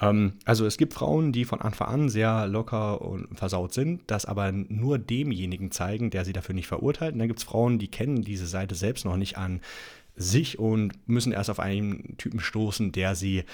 Ähm, 0.00 0.34
also 0.44 0.66
es 0.66 0.76
gibt 0.76 0.94
Frauen, 0.94 1.30
die 1.30 1.44
von 1.44 1.60
Anfang 1.60 1.88
an 1.88 2.08
sehr 2.08 2.48
locker 2.48 3.00
und 3.00 3.38
versaut 3.38 3.72
sind, 3.74 4.02
das 4.08 4.26
aber 4.26 4.50
nur 4.50 4.98
demjenigen 4.98 5.70
zeigen, 5.70 6.10
der 6.10 6.24
sie 6.24 6.32
dafür 6.32 6.56
nicht 6.56 6.66
verurteilt. 6.66 7.12
Und 7.12 7.20
dann 7.20 7.28
gibt 7.28 7.38
es 7.38 7.44
Frauen, 7.44 7.78
die 7.78 7.88
kennen 7.88 8.22
diese 8.22 8.48
Seite 8.48 8.74
selbst 8.74 9.04
noch 9.04 9.16
nicht 9.16 9.38
an 9.38 9.60
sich 10.16 10.58
und 10.58 10.92
müssen 11.08 11.32
erst 11.32 11.50
auf 11.50 11.60
einen 11.60 12.16
Typen 12.18 12.40
stoßen, 12.40 12.92
der 12.92 13.14
sie 13.14 13.44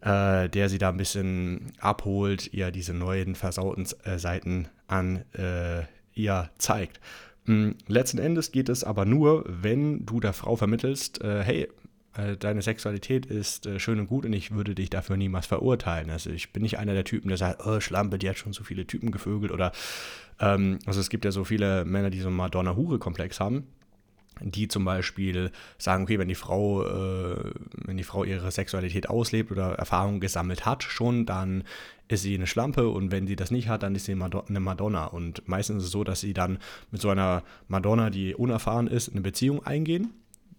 äh, 0.00 0.48
der 0.48 0.68
sie 0.68 0.78
da 0.78 0.88
ein 0.88 0.96
bisschen 0.96 1.72
abholt, 1.78 2.52
ihr 2.52 2.70
diese 2.70 2.94
neuen 2.94 3.34
versauten 3.34 3.86
äh, 4.04 4.18
Seiten 4.18 4.68
an 4.86 5.24
äh, 5.34 5.82
ihr 6.14 6.50
zeigt. 6.58 7.00
Mhm. 7.44 7.76
Letzten 7.86 8.18
Endes 8.18 8.52
geht 8.52 8.68
es 8.68 8.84
aber 8.84 9.04
nur, 9.04 9.44
wenn 9.46 10.06
du 10.06 10.20
der 10.20 10.32
Frau 10.32 10.56
vermittelst, 10.56 11.22
äh, 11.22 11.42
hey, 11.42 11.68
äh, 12.16 12.36
deine 12.36 12.62
Sexualität 12.62 13.26
ist 13.26 13.66
äh, 13.66 13.78
schön 13.78 14.00
und 14.00 14.06
gut 14.06 14.24
und 14.24 14.32
ich 14.32 14.52
würde 14.52 14.74
dich 14.74 14.90
dafür 14.90 15.16
niemals 15.16 15.46
verurteilen. 15.46 16.10
Also 16.10 16.30
ich 16.30 16.52
bin 16.52 16.62
nicht 16.62 16.78
einer 16.78 16.94
der 16.94 17.04
Typen, 17.04 17.28
der 17.28 17.36
sagt, 17.36 17.64
oh, 17.66 17.80
Schlampe, 17.80 18.18
die 18.18 18.28
hat 18.28 18.38
schon 18.38 18.52
so 18.52 18.64
viele 18.64 18.86
Typen 18.86 19.10
gevögelt 19.10 19.52
oder 19.52 19.72
ähm, 20.40 20.78
also 20.86 20.98
es 20.98 21.10
gibt 21.10 21.24
ja 21.24 21.30
so 21.30 21.44
viele 21.44 21.84
Männer, 21.84 22.10
die 22.10 22.20
so 22.20 22.28
einen 22.28 22.36
Madonna-Hure-Komplex 22.36 23.38
haben 23.38 23.66
die 24.42 24.68
zum 24.68 24.84
Beispiel 24.84 25.50
sagen, 25.78 26.04
okay, 26.04 26.18
wenn 26.18 26.28
die 26.28 26.34
Frau, 26.34 26.84
äh, 26.84 27.52
wenn 27.84 27.96
die 27.96 28.04
Frau 28.04 28.24
ihre 28.24 28.50
Sexualität 28.50 29.08
auslebt 29.08 29.50
oder 29.50 29.74
Erfahrungen 29.74 30.20
gesammelt 30.20 30.66
hat 30.66 30.82
schon, 30.82 31.26
dann 31.26 31.64
ist 32.08 32.22
sie 32.22 32.34
eine 32.34 32.46
Schlampe 32.46 32.88
und 32.88 33.12
wenn 33.12 33.26
sie 33.26 33.36
das 33.36 33.50
nicht 33.50 33.68
hat, 33.68 33.82
dann 33.82 33.94
ist 33.94 34.06
sie 34.06 34.12
eine 34.12 34.60
Madonna. 34.60 35.04
Und 35.06 35.46
meistens 35.48 35.78
ist 35.78 35.86
es 35.86 35.92
so, 35.92 36.04
dass 36.04 36.20
sie 36.20 36.34
dann 36.34 36.58
mit 36.90 37.00
so 37.00 37.10
einer 37.10 37.42
Madonna, 37.68 38.10
die 38.10 38.34
unerfahren 38.34 38.88
ist, 38.88 39.10
eine 39.10 39.20
Beziehung 39.20 39.64
eingehen. 39.64 40.12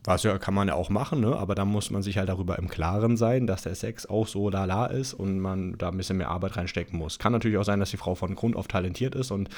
Was 0.04 0.24
ja 0.24 0.40
kann 0.40 0.56
man 0.56 0.68
ja 0.68 0.74
auch 0.74 0.90
machen, 0.90 1.22
ne? 1.22 1.36
aber 1.36 1.54
dann 1.54 1.68
muss 1.68 1.92
man 1.92 2.02
sich 2.02 2.18
halt 2.18 2.28
darüber 2.28 2.58
im 2.58 2.70
Klaren 2.70 3.18
sein, 3.18 3.46
dass 3.46 3.62
der 3.64 3.76
Sex 3.76 4.08
auch 4.08 4.28
so 4.28 4.50
lala 4.50 4.88
ist 4.88 5.14
und 5.14 5.40
man 5.40 5.78
da 5.78 5.90
ein 5.90 5.98
bisschen 5.98 6.18
mehr 6.18 6.30
Arbeit 6.30 6.58
reinstecken 6.58 6.98
muss. 6.98 7.20
Kann 7.20 7.34
natürlich 7.34 7.60
auch 7.60 7.66
sein, 7.66 7.80
dass 7.80 7.92
die 7.92 7.98
Frau 7.98 8.16
von 8.16 8.34
Grund 8.34 8.56
auf 8.56 8.68
talentiert 8.68 9.14
ist 9.14 9.30
und 9.30 9.50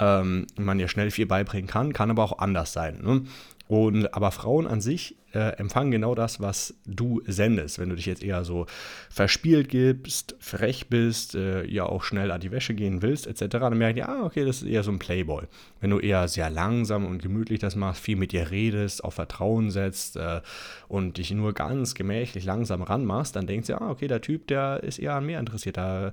ähm, 0.00 0.46
man 0.56 0.80
ihr 0.80 0.88
schnell 0.88 1.10
viel 1.10 1.26
beibringen 1.26 1.68
kann, 1.68 1.92
kann 1.92 2.10
aber 2.10 2.24
auch 2.24 2.38
anders 2.38 2.72
sein. 2.72 3.00
Ne? 3.02 3.22
Und, 3.70 4.12
aber 4.14 4.32
Frauen 4.32 4.66
an 4.66 4.80
sich 4.80 5.14
äh, 5.32 5.56
empfangen 5.58 5.92
genau 5.92 6.16
das, 6.16 6.40
was 6.40 6.74
du 6.86 7.22
sendest. 7.24 7.78
Wenn 7.78 7.88
du 7.88 7.94
dich 7.94 8.06
jetzt 8.06 8.24
eher 8.24 8.42
so 8.44 8.66
verspielt 9.08 9.68
gibst, 9.68 10.34
frech 10.40 10.88
bist, 10.88 11.36
äh, 11.36 11.64
ja 11.66 11.86
auch 11.86 12.02
schnell 12.02 12.32
an 12.32 12.40
die 12.40 12.50
Wäsche 12.50 12.74
gehen 12.74 13.00
willst, 13.00 13.28
etc., 13.28 13.46
dann 13.48 13.78
merken 13.78 13.94
die, 13.94 14.02
ah, 14.02 14.24
okay, 14.24 14.44
das 14.44 14.62
ist 14.62 14.68
eher 14.68 14.82
so 14.82 14.90
ein 14.90 14.98
Playboy. 14.98 15.44
Wenn 15.80 15.90
du 15.90 16.00
eher 16.00 16.26
sehr 16.26 16.50
langsam 16.50 17.06
und 17.06 17.22
gemütlich 17.22 17.60
das 17.60 17.76
machst, 17.76 18.02
viel 18.02 18.16
mit 18.16 18.32
dir 18.32 18.50
redest, 18.50 19.04
auf 19.04 19.14
Vertrauen 19.14 19.70
setzt 19.70 20.16
äh, 20.16 20.40
und 20.88 21.18
dich 21.18 21.30
nur 21.30 21.52
ganz 21.52 21.94
gemächlich 21.94 22.44
langsam 22.44 22.82
ranmachst, 22.82 23.36
dann 23.36 23.46
denkst 23.46 23.68
du, 23.68 23.80
ah, 23.80 23.90
okay, 23.90 24.08
der 24.08 24.20
Typ, 24.20 24.48
der 24.48 24.82
ist 24.82 24.98
eher 24.98 25.14
an 25.14 25.26
mir 25.26 25.38
interessiert. 25.38 25.76
Da 25.76 26.10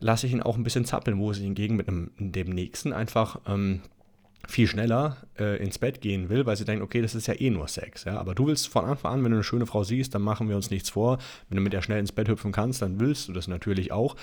lasse 0.00 0.26
ich 0.26 0.32
ihn 0.32 0.42
auch 0.42 0.56
ein 0.56 0.64
bisschen 0.64 0.84
zappeln, 0.84 1.18
wo 1.18 1.30
es 1.30 1.38
hingegen 1.38 1.76
mit 1.76 1.86
einem, 1.86 2.10
dem 2.18 2.48
nächsten 2.48 2.92
einfach. 2.92 3.38
Ähm, 3.46 3.82
viel 4.46 4.66
schneller 4.66 5.16
äh, 5.38 5.62
ins 5.62 5.78
Bett 5.78 6.00
gehen 6.00 6.28
will, 6.28 6.46
weil 6.46 6.56
sie 6.56 6.64
denkt, 6.64 6.82
okay, 6.82 7.02
das 7.02 7.14
ist 7.14 7.26
ja 7.26 7.34
eh 7.34 7.50
nur 7.50 7.68
Sex. 7.68 8.04
Ja? 8.04 8.18
Aber 8.18 8.34
du 8.34 8.46
willst 8.46 8.68
von 8.68 8.84
Anfang 8.84 9.14
an, 9.14 9.24
wenn 9.24 9.30
du 9.32 9.36
eine 9.36 9.44
schöne 9.44 9.66
Frau 9.66 9.84
siehst, 9.84 10.14
dann 10.14 10.22
machen 10.22 10.48
wir 10.48 10.56
uns 10.56 10.70
nichts 10.70 10.90
vor. 10.90 11.18
Wenn 11.48 11.56
du 11.56 11.62
mit 11.62 11.72
der 11.72 11.82
schnell 11.82 12.00
ins 12.00 12.12
Bett 12.12 12.28
hüpfen 12.28 12.52
kannst, 12.52 12.82
dann 12.82 13.00
willst 13.00 13.28
du 13.28 13.32
das 13.32 13.48
natürlich 13.48 13.92
auch. 13.92 14.16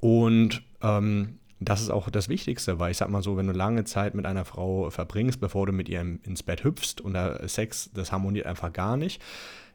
Und 0.00 0.62
ähm, 0.82 1.38
das 1.60 1.82
ist 1.82 1.90
auch 1.90 2.08
das 2.08 2.28
Wichtigste, 2.28 2.78
weil 2.78 2.90
ich 2.90 2.96
sag 2.96 3.10
mal 3.10 3.22
so, 3.22 3.36
wenn 3.36 3.46
du 3.46 3.52
lange 3.52 3.84
Zeit 3.84 4.14
mit 4.14 4.24
einer 4.24 4.46
Frau 4.46 4.88
verbringst, 4.90 5.40
bevor 5.40 5.66
du 5.66 5.72
mit 5.72 5.88
ihr 5.88 6.00
ins 6.00 6.42
Bett 6.42 6.64
hüpfst 6.64 7.00
und 7.02 7.12
der 7.12 7.46
Sex, 7.48 7.90
das 7.92 8.12
harmoniert 8.12 8.46
einfach 8.46 8.72
gar 8.72 8.96
nicht, 8.96 9.20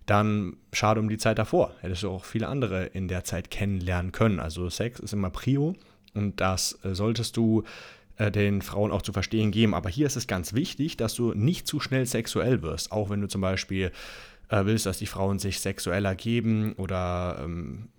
dann 0.08 0.58
schade 0.74 1.00
um 1.00 1.10
die 1.10 1.18
Zeit 1.18 1.38
davor. 1.38 1.74
Hättest 1.82 2.04
du 2.04 2.10
auch 2.10 2.26
viele 2.26 2.48
andere 2.48 2.86
in 2.86 3.08
der 3.08 3.24
Zeit 3.24 3.52
kennenlernen 3.52 4.12
können. 4.12 4.40
Also 4.40 4.70
Sex 4.70 5.00
ist 5.00 5.14
immer 5.14 5.30
Prio 5.30 5.76
und 6.14 6.42
das 6.42 6.80
äh, 6.84 6.96
solltest 6.96 7.38
du 7.38 7.64
den 8.20 8.62
Frauen 8.62 8.92
auch 8.92 9.02
zu 9.02 9.12
verstehen 9.14 9.52
geben. 9.52 9.74
Aber 9.74 9.90
hier 9.90 10.08
ist 10.08 10.16
es 10.16 10.28
ganz 10.28 10.54
wichtig, 10.54 10.98
dass 10.98 11.16
du 11.16 11.34
nicht 11.34 11.68
zu 11.68 11.80
schnell 11.80 12.06
sexuell 12.06 12.62
wirst. 12.62 12.92
Auch 12.92 13.10
wenn 13.10 13.22
du 13.22 13.28
zum 13.28 13.42
Beispiel 13.42 13.92
äh, 14.50 14.66
willst, 14.66 14.86
dass 14.86 15.00
die 15.00 15.06
Frauen 15.06 15.40
sich 15.40 15.60
sexueller 15.60 16.16
geben 16.16 16.74
oder 16.78 17.42
ähm, 17.44 17.90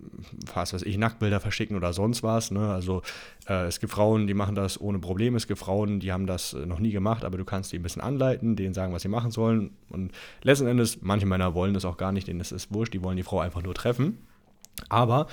was 0.55 0.73
weiß 0.73 0.83
ich, 0.83 0.97
Nacktbilder 0.97 1.41
verschicken 1.41 1.77
oder 1.77 1.93
sonst 1.93 2.23
was. 2.23 2.51
Ne? 2.51 2.73
Also 2.73 3.03
äh, 3.49 3.67
es 3.67 3.81
gibt 3.81 3.93
Frauen, 3.93 4.27
die 4.27 4.35
machen 4.35 4.55
das 4.55 4.81
ohne 4.81 4.99
Probleme. 4.99 5.37
Es 5.37 5.47
gibt 5.47 5.59
Frauen, 5.59 6.01
die 6.01 6.13
haben 6.13 6.27
das 6.27 6.53
noch 6.53 6.79
nie 6.79 6.93
gemacht, 6.93 7.25
aber 7.25 7.37
du 7.39 7.45
kannst 7.45 7.73
die 7.73 7.79
ein 7.79 7.83
bisschen 7.83 8.03
anleiten, 8.03 8.57
denen 8.57 8.75
sagen, 8.75 8.93
was 8.93 9.03
sie 9.03 9.09
machen 9.09 9.31
sollen. 9.31 9.71
Und 9.91 10.13
letzten 10.43 10.67
Endes, 10.67 10.99
manche 11.03 11.27
Männer 11.27 11.55
wollen 11.55 11.75
das 11.75 11.85
auch 11.85 11.97
gar 11.97 12.13
nicht, 12.13 12.29
denen 12.29 12.41
ist 12.41 12.53
es 12.53 12.73
wurscht, 12.73 12.95
die 12.95 13.03
wollen 13.03 13.17
die 13.17 13.23
Frau 13.23 13.41
einfach 13.41 13.63
nur 13.63 13.75
treffen. 13.75 14.19
Aber 14.89 15.27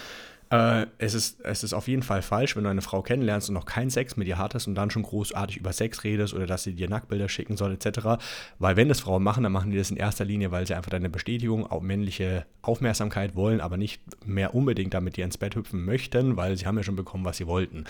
äh, 0.54 0.86
es, 1.00 1.16
ist, 1.16 1.42
es 1.42 1.64
ist 1.64 1.74
auf 1.74 1.88
jeden 1.88 2.04
Fall 2.04 2.22
falsch, 2.22 2.56
wenn 2.56 2.64
du 2.64 2.70
eine 2.70 2.84
Frau 2.84 3.02
kennenlernst 3.02 3.50
und 3.50 3.56
noch 3.56 3.66
keinen 3.66 3.90
Sex 3.90 4.18
mit 4.18 4.28
ihr 4.28 4.38
hattest 4.38 4.68
und 4.68 4.76
dann 4.76 4.92
schon 4.92 5.02
großartig 5.02 5.58
über 5.58 5.74
Sex 5.74 6.04
redest 6.04 6.36
oder 6.36 6.46
dass 6.46 6.62
sie 6.62 6.76
dir 6.76 6.88
Nacktbilder 6.88 7.28
schicken 7.28 7.58
soll, 7.58 7.74
etc. 7.74 8.22
Weil 8.60 8.76
wenn 8.76 8.88
das 8.88 9.00
Frauen 9.00 9.24
machen, 9.24 9.42
dann 9.42 9.52
machen 9.52 9.72
die 9.72 9.78
das 9.78 9.90
in 9.90 9.98
erster 9.98 10.26
Linie, 10.26 10.52
weil 10.52 10.68
sie 10.68 10.76
einfach 10.76 10.92
deine 10.92 11.10
Bestätigung, 11.10 11.66
auch 11.66 11.82
männliche 11.82 12.46
Aufmerksamkeit 12.62 13.36
wollen, 13.36 13.62
aber 13.62 13.78
nicht 13.78 14.04
mehr 14.28 14.54
unbedingt 14.54 14.94
damit 14.94 15.18
dir 15.18 15.26
ins 15.26 15.40
Bett 15.40 15.56
hüpfen 15.56 15.86
möchten, 15.86 16.38
weil 16.38 16.56
sie 16.56 16.68
haben 16.68 16.78
ja 16.78 16.84
schon 16.84 16.96
bekommen, 16.96 17.26
was 17.26 17.38
sie 17.38 17.48
wollten. 17.48 17.86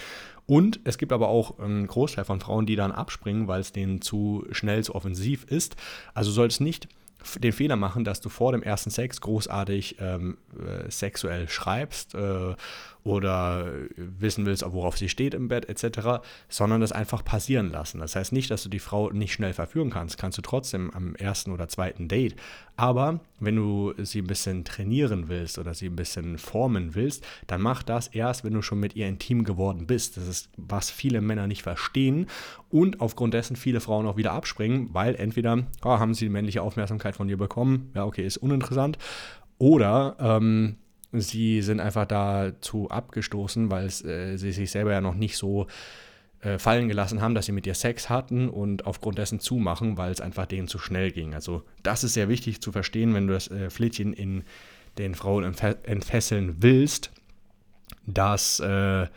Und 0.46 0.80
es 0.86 0.98
gibt 0.98 1.12
aber 1.12 1.28
auch 1.28 1.60
einen 1.60 1.88
Großteil 1.88 2.24
von 2.24 2.40
Frauen, 2.40 2.66
die 2.66 2.78
dann 2.78 2.94
abspringen, 2.94 3.50
weil 3.50 3.60
es 3.60 3.74
denen 3.74 4.02
zu 4.02 4.46
schnell, 4.52 4.86
zu 4.86 4.96
offensiv 4.96 5.44
ist. 5.44 5.76
Also 6.14 6.32
soll 6.32 6.48
es 6.48 6.62
nicht 6.62 6.88
den 7.40 7.54
Fehler 7.54 7.76
machen, 7.76 8.04
dass 8.04 8.22
du 8.22 8.30
vor 8.30 8.52
dem 8.52 8.64
ersten 8.64 8.90
Sex 8.90 9.22
großartig 9.22 9.98
ähm, 10.00 10.38
äh, 10.58 10.90
sexuell 10.90 11.50
schreibst 11.50 12.16
äh, 12.16 12.56
oder 13.04 13.74
wissen 13.96 14.46
willst, 14.46 14.64
worauf 14.66 14.98
sie 14.98 15.10
steht 15.10 15.34
im 15.34 15.48
Bett 15.48 15.68
etc., 15.68 16.24
sondern 16.48 16.82
das 16.82 16.92
einfach 16.92 17.24
passieren 17.24 17.72
lassen. 17.72 18.00
Das 18.00 18.16
heißt 18.16 18.32
nicht, 18.32 18.50
dass 18.50 18.64
du 18.64 18.70
die 18.70 18.80
Frau 18.80 19.10
nicht 19.10 19.34
schnell 19.34 19.54
verführen 19.54 19.90
kannst, 19.90 20.18
kannst 20.18 20.38
du 20.38 20.42
trotzdem 20.42 20.92
am 20.92 21.16
ersten 21.16 21.52
oder 21.52 21.68
zweiten 21.68 22.08
Date. 22.08 22.36
Aber 22.76 23.20
wenn 23.40 23.56
du 23.56 23.94
sie 23.98 24.22
ein 24.22 24.28
bisschen 24.28 24.64
trainieren 24.64 25.28
willst 25.28 25.60
oder 25.60 25.74
sie 25.74 25.88
ein 25.88 25.96
bisschen 25.96 26.38
formen 26.38 26.96
willst, 26.96 27.26
dann 27.46 27.62
mach 27.62 27.84
das 27.84 28.08
erst, 28.08 28.44
wenn 28.44 28.54
du 28.54 28.62
schon 28.62 28.80
mit 28.80 28.96
ihr 28.96 29.08
intim 29.08 29.44
geworden 29.44 29.86
bist. 29.86 30.18
Das 30.18 30.28
ist, 30.28 30.50
was 30.58 30.90
viele 30.90 31.22
Männer 31.22 31.48
nicht 31.48 31.62
verstehen 31.62 32.28
und 32.70 33.02
aufgrund 33.02 33.34
dessen 33.34 33.56
viele 33.56 33.82
Frauen 33.82 34.08
auch 34.08 34.18
wieder 34.18 34.32
abspringen, 34.32 34.90
weil 34.94 35.16
entweder 35.16 35.64
oh, 35.84 36.00
haben 36.00 36.14
sie 36.14 36.26
die 36.26 36.32
männliche 36.32 36.62
Aufmerksamkeit 36.62 37.16
von 37.16 37.28
dir 37.28 37.38
bekommen, 37.38 37.92
ja 37.94 38.06
okay, 38.06 38.26
ist 38.26 38.38
uninteressant, 38.38 38.98
oder 39.60 40.16
ähm, 40.20 40.78
sie 41.14 41.62
sind 41.62 41.80
einfach 41.80 42.06
dazu 42.06 42.90
abgestoßen, 42.90 43.72
weil 43.72 43.88
äh, 43.88 44.38
sie 44.38 44.52
sich 44.52 44.72
selber 44.72 44.92
ja 44.92 45.02
noch 45.02 45.16
nicht 45.16 45.38
so 45.38 45.68
äh, 46.42 46.60
fallen 46.60 46.88
gelassen 46.88 47.22
haben, 47.22 47.36
dass 47.36 47.46
sie 47.46 47.52
mit 47.52 47.68
ihr 47.68 47.76
Sex 47.76 48.10
hatten 48.10 48.50
und 48.50 48.86
aufgrund 48.86 49.18
dessen 49.18 49.40
zumachen, 49.40 49.98
weil 49.98 50.12
es 50.12 50.22
einfach 50.22 50.46
denen 50.46 50.68
zu 50.68 50.80
schnell 50.80 51.12
ging. 51.12 51.34
Also 51.34 51.64
das 51.84 52.04
ist 52.04 52.14
sehr 52.14 52.30
wichtig 52.30 52.62
zu 52.62 52.72
verstehen, 52.72 53.14
wenn 53.14 53.28
du 53.28 53.34
das 53.34 53.50
äh, 53.50 53.70
Flittchen 53.70 54.14
in 54.14 54.44
den 54.98 55.16
Frauen 55.16 55.56
entfesseln 55.84 56.58
willst, 56.60 57.12
dass, 58.06 58.60
äh, 58.60 59.08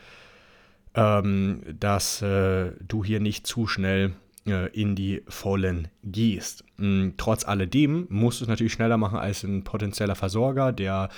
ähm, 0.94 1.62
dass 1.78 2.22
äh, 2.22 2.72
du 2.86 3.04
hier 3.04 3.20
nicht 3.20 3.46
zu 3.46 3.66
schnell 3.66 4.14
äh, 4.46 4.68
in 4.68 4.94
die 4.94 5.22
Vollen 5.28 5.88
gehst. 6.04 6.64
Mm, 6.76 7.10
trotz 7.16 7.44
alledem 7.44 8.06
musst 8.08 8.40
du 8.40 8.44
es 8.44 8.48
natürlich 8.48 8.72
schneller 8.72 8.96
machen 8.96 9.18
als 9.18 9.42
ein 9.42 9.64
potenzieller 9.64 10.14
Versorger, 10.14 10.72
der 10.72 11.08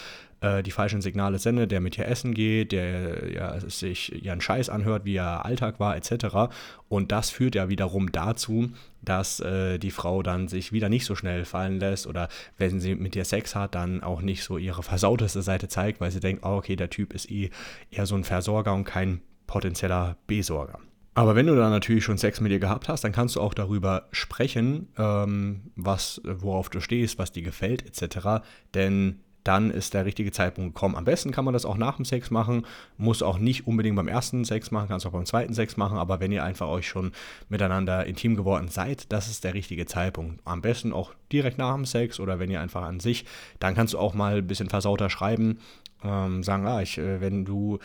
äh, 0.40 0.62
die 0.62 0.70
falschen 0.70 1.00
Signale 1.00 1.38
sendet, 1.38 1.70
der 1.70 1.80
mit 1.80 1.96
dir 1.96 2.06
essen 2.06 2.34
geht, 2.34 2.72
der 2.72 3.32
ja, 3.32 3.60
sich 3.60 4.24
ihren 4.24 4.40
Scheiß 4.40 4.68
anhört, 4.68 5.04
wie 5.04 5.16
er 5.16 5.44
Alltag 5.44 5.80
war, 5.80 5.96
etc. 5.96 6.52
Und 6.88 7.12
das 7.12 7.30
führt 7.30 7.54
ja 7.54 7.68
wiederum 7.68 8.12
dazu, 8.12 8.70
dass 9.02 9.40
äh, 9.40 9.78
die 9.78 9.90
Frau 9.90 10.22
dann 10.22 10.48
sich 10.48 10.72
wieder 10.72 10.88
nicht 10.88 11.04
so 11.04 11.14
schnell 11.14 11.44
fallen 11.44 11.80
lässt 11.80 12.06
oder 12.06 12.28
wenn 12.56 12.80
sie 12.80 12.94
mit 12.94 13.14
dir 13.14 13.24
Sex 13.24 13.54
hat, 13.54 13.74
dann 13.74 14.02
auch 14.02 14.22
nicht 14.22 14.44
so 14.44 14.58
ihre 14.58 14.82
versauteste 14.82 15.42
Seite 15.42 15.68
zeigt, 15.68 16.00
weil 16.00 16.10
sie 16.10 16.20
denkt, 16.20 16.44
oh, 16.44 16.56
okay, 16.56 16.76
der 16.76 16.90
Typ 16.90 17.12
ist 17.12 17.30
eh 17.30 17.50
eher 17.90 18.06
so 18.06 18.14
ein 18.14 18.24
Versorger 18.24 18.74
und 18.74 18.84
kein 18.84 19.20
potenzieller 19.46 20.16
Besorger. 20.26 20.78
Aber 21.14 21.34
wenn 21.34 21.46
du 21.46 21.56
dann 21.56 21.70
natürlich 21.70 22.04
schon 22.04 22.16
Sex 22.16 22.40
mit 22.40 22.52
ihr 22.52 22.60
gehabt 22.60 22.86
hast, 22.86 23.02
dann 23.02 23.10
kannst 23.10 23.34
du 23.34 23.40
auch 23.40 23.52
darüber 23.52 24.06
sprechen, 24.12 24.86
ähm, 24.96 25.72
was, 25.74 26.20
worauf 26.24 26.70
du 26.70 26.78
stehst, 26.78 27.18
was 27.18 27.32
dir 27.32 27.42
gefällt, 27.42 27.84
etc. 27.84 28.44
Denn 28.72 29.18
dann 29.48 29.70
ist 29.70 29.94
der 29.94 30.04
richtige 30.04 30.30
Zeitpunkt 30.30 30.74
gekommen. 30.74 30.94
Am 30.94 31.06
besten 31.06 31.32
kann 31.32 31.46
man 31.46 31.54
das 31.54 31.64
auch 31.64 31.78
nach 31.78 31.96
dem 31.96 32.04
Sex 32.04 32.30
machen, 32.30 32.66
muss 32.98 33.22
auch 33.22 33.38
nicht 33.38 33.66
unbedingt 33.66 33.96
beim 33.96 34.06
ersten 34.06 34.44
Sex 34.44 34.70
machen, 34.70 34.88
kannst 34.88 35.06
auch 35.06 35.12
beim 35.12 35.24
zweiten 35.24 35.54
Sex 35.54 35.78
machen, 35.78 35.96
aber 35.96 36.20
wenn 36.20 36.32
ihr 36.32 36.44
einfach 36.44 36.68
euch 36.68 36.86
schon 36.86 37.12
miteinander 37.48 38.04
intim 38.04 38.36
geworden 38.36 38.68
seid, 38.68 39.10
das 39.10 39.28
ist 39.28 39.44
der 39.44 39.54
richtige 39.54 39.86
Zeitpunkt. 39.86 40.42
Am 40.44 40.60
besten 40.60 40.92
auch 40.92 41.14
direkt 41.32 41.56
nach 41.56 41.74
dem 41.74 41.86
Sex 41.86 42.20
oder 42.20 42.38
wenn 42.38 42.50
ihr 42.50 42.60
einfach 42.60 42.82
an 42.82 43.00
sich, 43.00 43.24
dann 43.58 43.74
kannst 43.74 43.94
du 43.94 43.98
auch 43.98 44.12
mal 44.12 44.36
ein 44.36 44.46
bisschen 44.46 44.68
versauter 44.68 45.08
schreiben, 45.08 45.60
ähm, 46.04 46.42
sagen, 46.42 46.66
ah, 46.66 46.82
ich, 46.82 46.98
äh, 46.98 47.22
wenn 47.22 47.46
du 47.46 47.78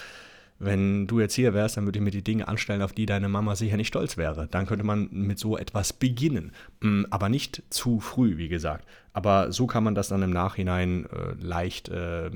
wenn 0.60 1.07
du 1.07 1.19
jetzt 1.19 1.33
hier 1.33 1.53
wärst, 1.53 1.77
dann 1.77 1.86
würde 1.86 2.00
ich 2.00 2.03
mir 2.03 2.12
die 2.12 2.24
Dinge 2.24 2.48
anstellen, 2.48 2.81
auf 2.81 2.93
die 2.93 3.05
deine 3.05 3.29
Mama 3.29 3.55
sicher 3.55 3.77
nicht 3.77 3.88
stolz 3.88 4.17
wäre. 4.17 4.48
Dann 4.50 4.65
könnte 4.65 4.86
man 4.86 5.10
mit 5.12 5.39
so 5.39 5.57
etwas 5.57 5.93
beginnen. 5.93 6.51
Mm, 6.81 7.03
aber 7.10 7.29
nicht 7.29 7.63
zu 7.69 8.00
früh, 8.00 8.38
wie 8.38 8.48
gesagt. 8.48 8.88
Aber 9.12 9.51
so 9.51 9.67
kann 9.67 9.83
man 9.83 9.95
das 9.95 10.07
dann 10.07 10.22
im 10.22 10.31
Nachhinein 10.31 11.05
äh, 11.05 11.33
leicht 11.43 11.89
äh, 11.89 12.29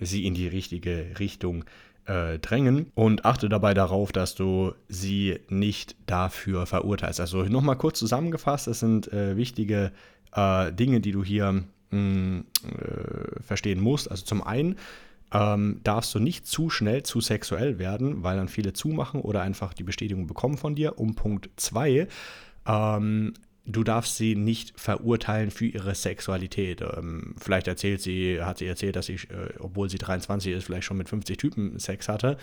sie 0.00 0.26
in 0.26 0.34
die 0.34 0.48
richtige 0.48 1.18
Richtung 1.18 1.64
äh, 2.06 2.38
drängen 2.38 2.90
und 2.94 3.24
achte 3.24 3.48
dabei 3.48 3.74
darauf, 3.74 4.12
dass 4.12 4.34
du 4.34 4.72
sie 4.88 5.38
nicht 5.48 5.96
dafür 6.06 6.66
verurteilst. 6.66 7.20
Also 7.20 7.44
nochmal 7.44 7.76
kurz 7.76 7.98
zusammengefasst, 7.98 8.66
das 8.66 8.80
sind 8.80 9.12
äh, 9.12 9.36
wichtige 9.36 9.92
äh, 10.32 10.72
Dinge, 10.72 11.00
die 11.00 11.12
du 11.12 11.22
hier 11.22 11.64
mm, 11.90 12.38
äh, 12.38 13.42
verstehen 13.42 13.80
musst. 13.80 14.10
Also 14.10 14.24
zum 14.24 14.42
einen, 14.42 14.76
ähm, 15.32 15.80
darfst 15.84 16.14
du 16.14 16.18
nicht 16.18 16.46
zu 16.46 16.70
schnell 16.70 17.02
zu 17.02 17.20
sexuell 17.20 17.78
werden, 17.78 18.22
weil 18.22 18.36
dann 18.36 18.48
viele 18.48 18.72
zumachen 18.72 19.20
oder 19.20 19.42
einfach 19.42 19.74
die 19.74 19.84
Bestätigung 19.84 20.26
bekommen 20.26 20.56
von 20.56 20.74
dir. 20.74 20.98
Um 20.98 21.14
Punkt 21.14 21.50
2, 21.56 22.08
ähm, 22.66 23.34
du 23.66 23.84
darfst 23.84 24.16
sie 24.16 24.34
nicht 24.34 24.78
verurteilen 24.78 25.50
für 25.50 25.66
ihre 25.66 25.94
Sexualität. 25.94 26.82
Ähm, 26.82 27.34
vielleicht 27.38 27.68
erzählt 27.68 28.00
sie, 28.00 28.42
hat 28.42 28.58
sie 28.58 28.66
erzählt, 28.66 28.96
dass 28.96 29.06
sie, 29.06 29.14
äh, 29.14 29.54
obwohl 29.58 29.88
sie 29.88 29.98
23 29.98 30.52
ist, 30.52 30.64
vielleicht 30.64 30.84
schon 30.84 30.98
mit 30.98 31.08
50 31.08 31.36
Typen 31.36 31.78
Sex 31.78 32.08
hatte. 32.08 32.36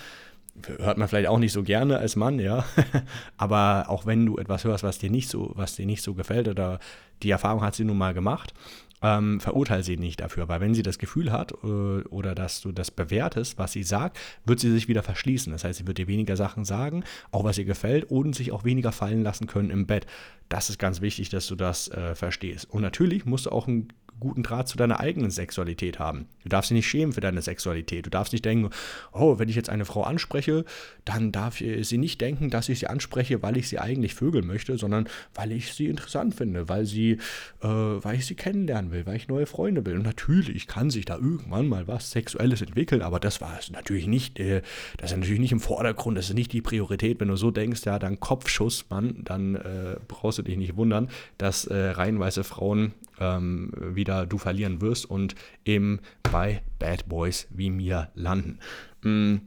Hört 0.79 0.97
man 0.97 1.07
vielleicht 1.07 1.27
auch 1.27 1.37
nicht 1.37 1.51
so 1.51 1.61
gerne 1.61 1.99
als 1.99 2.15
Mann, 2.15 2.39
ja. 2.39 2.65
Aber 3.37 3.85
auch 3.89 4.05
wenn 4.05 4.25
du 4.25 4.37
etwas 4.37 4.63
hörst, 4.63 4.83
was 4.83 4.97
dir 4.97 5.11
nicht 5.11 5.29
so, 5.29 5.51
was 5.55 5.75
dir 5.75 5.85
nicht 5.85 6.01
so 6.01 6.15
gefällt 6.15 6.47
oder 6.47 6.79
die 7.21 7.29
Erfahrung 7.29 7.61
hat 7.61 7.75
sie 7.75 7.83
nun 7.83 7.97
mal 7.97 8.13
gemacht, 8.13 8.53
ähm, 9.01 9.39
verurteile 9.39 9.83
sie 9.83 9.97
nicht 9.97 10.21
dafür, 10.21 10.47
weil 10.47 10.59
wenn 10.59 10.73
sie 10.73 10.83
das 10.83 10.97
Gefühl 10.97 11.31
hat 11.31 11.51
äh, 11.63 11.65
oder 11.65 12.33
dass 12.33 12.61
du 12.61 12.71
das 12.71 12.91
bewertest, 12.91 13.57
was 13.57 13.71
sie 13.71 13.83
sagt, 13.83 14.17
wird 14.45 14.59
sie 14.59 14.71
sich 14.71 14.87
wieder 14.87 15.03
verschließen. 15.03 15.51
Das 15.51 15.63
heißt, 15.63 15.79
sie 15.79 15.87
wird 15.87 15.97
dir 15.97 16.07
weniger 16.07 16.35
Sachen 16.35 16.65
sagen, 16.65 17.03
auch 17.31 17.43
was 17.43 17.57
ihr 17.57 17.65
gefällt 17.65 18.05
und 18.05 18.35
sich 18.35 18.51
auch 18.51 18.63
weniger 18.63 18.91
fallen 18.91 19.23
lassen 19.23 19.47
können 19.47 19.69
im 19.69 19.85
Bett. 19.85 20.07
Das 20.49 20.69
ist 20.69 20.79
ganz 20.79 21.01
wichtig, 21.01 21.29
dass 21.29 21.47
du 21.47 21.55
das 21.55 21.89
äh, 21.89 22.15
verstehst. 22.15 22.69
Und 22.69 22.81
natürlich 22.81 23.25
musst 23.25 23.45
du 23.45 23.51
auch 23.51 23.67
ein 23.67 23.89
guten 24.19 24.43
Draht 24.43 24.67
zu 24.67 24.77
deiner 24.77 24.99
eigenen 24.99 25.31
Sexualität 25.31 25.99
haben. 25.99 26.27
Du 26.43 26.49
darfst 26.49 26.71
dich 26.71 26.75
nicht 26.75 26.87
schämen 26.87 27.13
für 27.13 27.21
deine 27.21 27.41
Sexualität. 27.41 28.05
Du 28.05 28.09
darfst 28.09 28.33
nicht 28.33 28.45
denken, 28.45 28.69
oh, 29.11 29.37
wenn 29.39 29.49
ich 29.49 29.55
jetzt 29.55 29.69
eine 29.69 29.85
Frau 29.85 30.03
anspreche, 30.03 30.65
dann 31.05 31.31
darf 31.31 31.57
sie 31.57 31.97
nicht 31.97 32.21
denken, 32.21 32.49
dass 32.49 32.69
ich 32.69 32.79
sie 32.79 32.87
anspreche, 32.87 33.41
weil 33.41 33.57
ich 33.57 33.69
sie 33.69 33.79
eigentlich 33.79 34.15
vögeln 34.15 34.47
möchte, 34.47 34.77
sondern 34.77 35.07
weil 35.35 35.51
ich 35.51 35.73
sie 35.73 35.87
interessant 35.87 36.35
finde, 36.35 36.69
weil 36.69 36.85
sie, 36.85 37.17
äh, 37.61 37.67
weil 37.67 38.15
ich 38.15 38.25
sie 38.25 38.35
kennenlernen 38.35 38.91
will, 38.91 39.05
weil 39.05 39.15
ich 39.15 39.27
neue 39.27 39.45
Freunde 39.45 39.85
will. 39.85 39.95
Und 39.95 40.03
natürlich 40.03 40.67
kann 40.67 40.89
sich 40.89 41.05
da 41.05 41.15
irgendwann 41.15 41.67
mal 41.67 41.87
was 41.87 42.11
Sexuelles 42.11 42.61
entwickeln, 42.61 43.01
aber 43.01 43.19
das 43.19 43.41
war 43.41 43.57
es 43.59 43.71
natürlich 43.71 44.07
nicht, 44.07 44.39
äh, 44.39 44.61
das 44.97 45.11
ist 45.11 45.17
natürlich 45.17 45.39
nicht 45.39 45.51
im 45.51 45.59
Vordergrund, 45.59 46.17
das 46.17 46.29
ist 46.29 46.35
nicht 46.35 46.53
die 46.53 46.61
Priorität. 46.61 47.19
Wenn 47.19 47.27
du 47.27 47.35
so 47.35 47.51
denkst, 47.51 47.85
ja, 47.85 47.99
dann 47.99 48.19
Kopfschuss, 48.19 48.85
Mann, 48.89 49.21
dann 49.23 49.55
äh, 49.55 49.97
brauchst 50.07 50.39
du 50.39 50.43
dich 50.43 50.57
nicht 50.57 50.75
wundern, 50.75 51.09
dass 51.37 51.65
äh, 51.65 51.75
reihenweise 51.75 52.43
Frauen 52.43 52.93
ähm, 53.19 53.71
wieder 54.07 54.25
du 54.25 54.37
verlieren 54.37 54.81
wirst 54.81 55.05
und 55.09 55.35
eben 55.65 55.99
bei 56.23 56.61
Bad 56.79 57.07
Boys 57.09 57.47
wie 57.51 57.69
mir 57.69 58.09
landen. 58.15 58.59
Mm, 59.01 59.37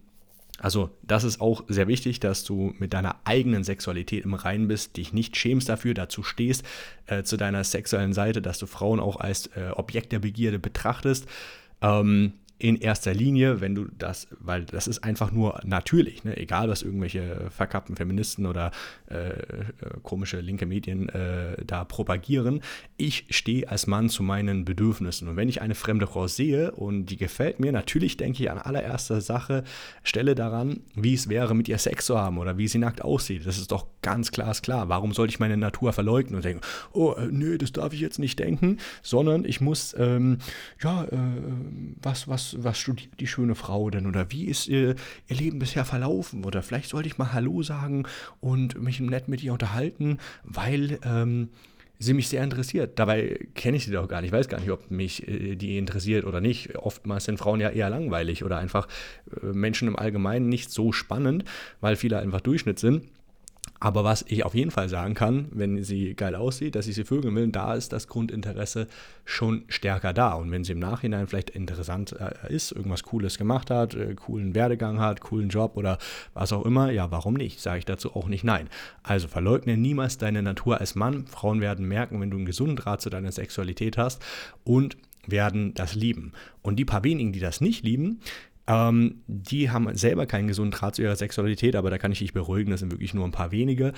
Also 0.62 0.90
das 1.02 1.24
ist 1.24 1.40
auch 1.40 1.64
sehr 1.68 1.88
wichtig, 1.88 2.20
dass 2.20 2.44
du 2.44 2.74
mit 2.78 2.92
deiner 2.92 3.16
eigenen 3.24 3.64
Sexualität 3.64 4.24
im 4.26 4.34
Reinen 4.34 4.68
bist, 4.68 4.98
dich 4.98 5.14
nicht 5.14 5.34
schämst 5.38 5.70
dafür, 5.70 5.94
dazu 5.94 6.22
stehst, 6.22 6.66
äh, 7.06 7.22
zu 7.22 7.38
deiner 7.38 7.64
sexuellen 7.64 8.12
Seite, 8.12 8.42
dass 8.42 8.58
du 8.58 8.66
Frauen 8.66 9.00
auch 9.00 9.16
als 9.16 9.46
äh, 9.56 9.70
Objekt 9.74 10.12
der 10.12 10.18
Begierde 10.18 10.58
betrachtest. 10.58 11.26
Ähm, 11.80 12.34
in 12.60 12.76
erster 12.76 13.14
Linie, 13.14 13.60
wenn 13.60 13.74
du 13.74 13.86
das, 13.98 14.28
weil 14.38 14.64
das 14.64 14.86
ist 14.86 15.02
einfach 15.02 15.32
nur 15.32 15.60
natürlich, 15.64 16.24
ne? 16.24 16.36
egal 16.36 16.68
was 16.68 16.82
irgendwelche 16.82 17.50
verkappten 17.50 17.96
Feministen 17.96 18.46
oder 18.46 18.70
äh, 19.10 19.30
äh, 19.30 19.34
komische 20.02 20.40
linke 20.40 20.66
Medien 20.66 21.08
äh, 21.08 21.56
da 21.64 21.84
propagieren. 21.84 22.60
Ich 22.96 23.26
stehe 23.30 23.68
als 23.68 23.86
Mann 23.86 24.08
zu 24.08 24.22
meinen 24.22 24.64
Bedürfnissen 24.64 25.28
und 25.28 25.36
wenn 25.36 25.48
ich 25.48 25.62
eine 25.62 25.74
fremde 25.74 26.06
Frau 26.06 26.26
sehe 26.26 26.72
und 26.72 27.06
die 27.06 27.16
gefällt 27.16 27.60
mir, 27.60 27.72
natürlich 27.72 28.16
denke 28.16 28.42
ich 28.42 28.50
an 28.50 28.58
allererster 28.58 29.20
Sache, 29.20 29.64
stelle 30.02 30.34
daran, 30.34 30.80
wie 30.94 31.14
es 31.14 31.28
wäre, 31.28 31.54
mit 31.54 31.68
ihr 31.68 31.78
Sex 31.78 32.06
zu 32.06 32.18
haben 32.18 32.38
oder 32.38 32.58
wie 32.58 32.68
sie 32.68 32.78
nackt 32.78 33.02
aussieht. 33.02 33.46
Das 33.46 33.58
ist 33.58 33.72
doch 33.72 33.86
ganz 34.02 34.30
klar, 34.30 34.50
klar. 34.60 34.88
Warum 34.88 35.12
sollte 35.12 35.32
ich 35.32 35.40
meine 35.40 35.56
Natur 35.56 35.92
verleugnen 35.92 36.36
und 36.36 36.44
denken, 36.44 36.62
oh, 36.92 37.12
äh, 37.12 37.26
nö, 37.30 37.58
das 37.58 37.72
darf 37.72 37.92
ich 37.92 38.00
jetzt 38.00 38.18
nicht 38.18 38.38
denken, 38.38 38.78
sondern 39.02 39.44
ich 39.44 39.60
muss, 39.60 39.94
ähm, 39.98 40.38
ja, 40.82 41.04
äh, 41.04 41.18
was, 42.02 42.28
was 42.28 42.49
was, 42.58 42.78
studiert 42.78 43.20
die 43.20 43.26
schöne 43.26 43.54
Frau 43.54 43.90
denn 43.90 44.06
oder 44.06 44.30
wie 44.30 44.46
ist 44.46 44.68
ihr, 44.68 44.94
ihr 45.28 45.36
Leben 45.36 45.58
bisher 45.58 45.84
verlaufen 45.84 46.44
oder 46.44 46.62
vielleicht 46.62 46.90
sollte 46.90 47.08
ich 47.08 47.18
mal 47.18 47.32
Hallo 47.32 47.62
sagen 47.62 48.06
und 48.40 48.80
mich 48.80 49.00
nett 49.00 49.28
mit 49.28 49.42
ihr 49.42 49.52
unterhalten, 49.52 50.18
weil 50.44 50.98
ähm, 51.04 51.48
sie 52.00 52.14
mich 52.14 52.28
sehr 52.28 52.42
interessiert. 52.42 52.98
Dabei 52.98 53.46
kenne 53.54 53.76
ich 53.76 53.84
sie 53.84 53.92
doch 53.92 54.08
gar 54.08 54.22
nicht. 54.22 54.30
Ich 54.30 54.36
weiß 54.36 54.48
gar 54.48 54.58
nicht, 54.58 54.70
ob 54.70 54.90
mich 54.90 55.28
äh, 55.28 55.54
die 55.54 55.76
interessiert 55.76 56.24
oder 56.24 56.40
nicht. 56.40 56.76
Oftmals 56.76 57.24
sind 57.24 57.38
Frauen 57.38 57.60
ja 57.60 57.68
eher 57.68 57.90
langweilig 57.90 58.42
oder 58.42 58.56
einfach 58.56 58.88
äh, 59.42 59.46
Menschen 59.46 59.86
im 59.86 59.96
Allgemeinen 59.96 60.48
nicht 60.48 60.70
so 60.70 60.92
spannend, 60.92 61.44
weil 61.80 61.96
viele 61.96 62.18
einfach 62.18 62.40
Durchschnitt 62.40 62.78
sind. 62.78 63.04
Aber 63.82 64.04
was 64.04 64.24
ich 64.28 64.44
auf 64.44 64.54
jeden 64.54 64.70
Fall 64.70 64.90
sagen 64.90 65.14
kann, 65.14 65.48
wenn 65.52 65.82
sie 65.82 66.14
geil 66.14 66.34
aussieht, 66.34 66.74
dass 66.74 66.86
ich 66.86 66.94
sie 66.94 67.04
vögeln 67.04 67.34
will, 67.34 67.48
da 67.48 67.74
ist 67.74 67.94
das 67.94 68.08
Grundinteresse 68.08 68.86
schon 69.24 69.64
stärker 69.68 70.12
da. 70.12 70.34
Und 70.34 70.50
wenn 70.50 70.64
sie 70.64 70.72
im 70.72 70.78
Nachhinein 70.78 71.26
vielleicht 71.26 71.48
interessant 71.48 72.12
äh, 72.12 72.54
ist, 72.54 72.72
irgendwas 72.72 73.02
Cooles 73.04 73.38
gemacht 73.38 73.70
hat, 73.70 73.94
äh, 73.94 74.14
coolen 74.14 74.54
Werdegang 74.54 75.00
hat, 75.00 75.22
coolen 75.22 75.48
Job 75.48 75.78
oder 75.78 75.96
was 76.34 76.52
auch 76.52 76.66
immer, 76.66 76.90
ja, 76.90 77.10
warum 77.10 77.34
nicht? 77.34 77.60
Sage 77.60 77.78
ich 77.78 77.84
dazu 77.86 78.14
auch 78.14 78.28
nicht 78.28 78.44
nein. 78.44 78.68
Also 79.02 79.28
verleugne 79.28 79.78
niemals 79.78 80.18
deine 80.18 80.42
Natur 80.42 80.78
als 80.78 80.94
Mann. 80.94 81.26
Frauen 81.26 81.62
werden 81.62 81.88
merken, 81.88 82.20
wenn 82.20 82.30
du 82.30 82.36
einen 82.36 82.46
gesunden 82.46 82.76
Draht 82.76 83.00
zu 83.00 83.08
deiner 83.08 83.32
Sexualität 83.32 83.96
hast 83.96 84.22
und 84.62 84.98
werden 85.26 85.74
das 85.74 85.94
lieben. 85.94 86.32
Und 86.62 86.76
die 86.76 86.84
paar 86.84 87.04
wenigen, 87.04 87.32
die 87.32 87.40
das 87.40 87.60
nicht 87.60 87.84
lieben, 87.84 88.20
ähm, 88.70 89.22
die 89.26 89.70
haben 89.70 89.92
selber 89.96 90.26
keinen 90.26 90.46
gesunden 90.46 90.70
Draht 90.70 90.94
zu 90.94 91.02
ihrer 91.02 91.16
Sexualität, 91.16 91.74
aber 91.74 91.90
da 91.90 91.98
kann 91.98 92.12
ich 92.12 92.20
dich 92.20 92.32
beruhigen, 92.32 92.70
das 92.70 92.80
sind 92.80 92.92
wirklich 92.92 93.14
nur 93.14 93.24
ein 93.24 93.32
paar 93.32 93.50
wenige. 93.50 93.92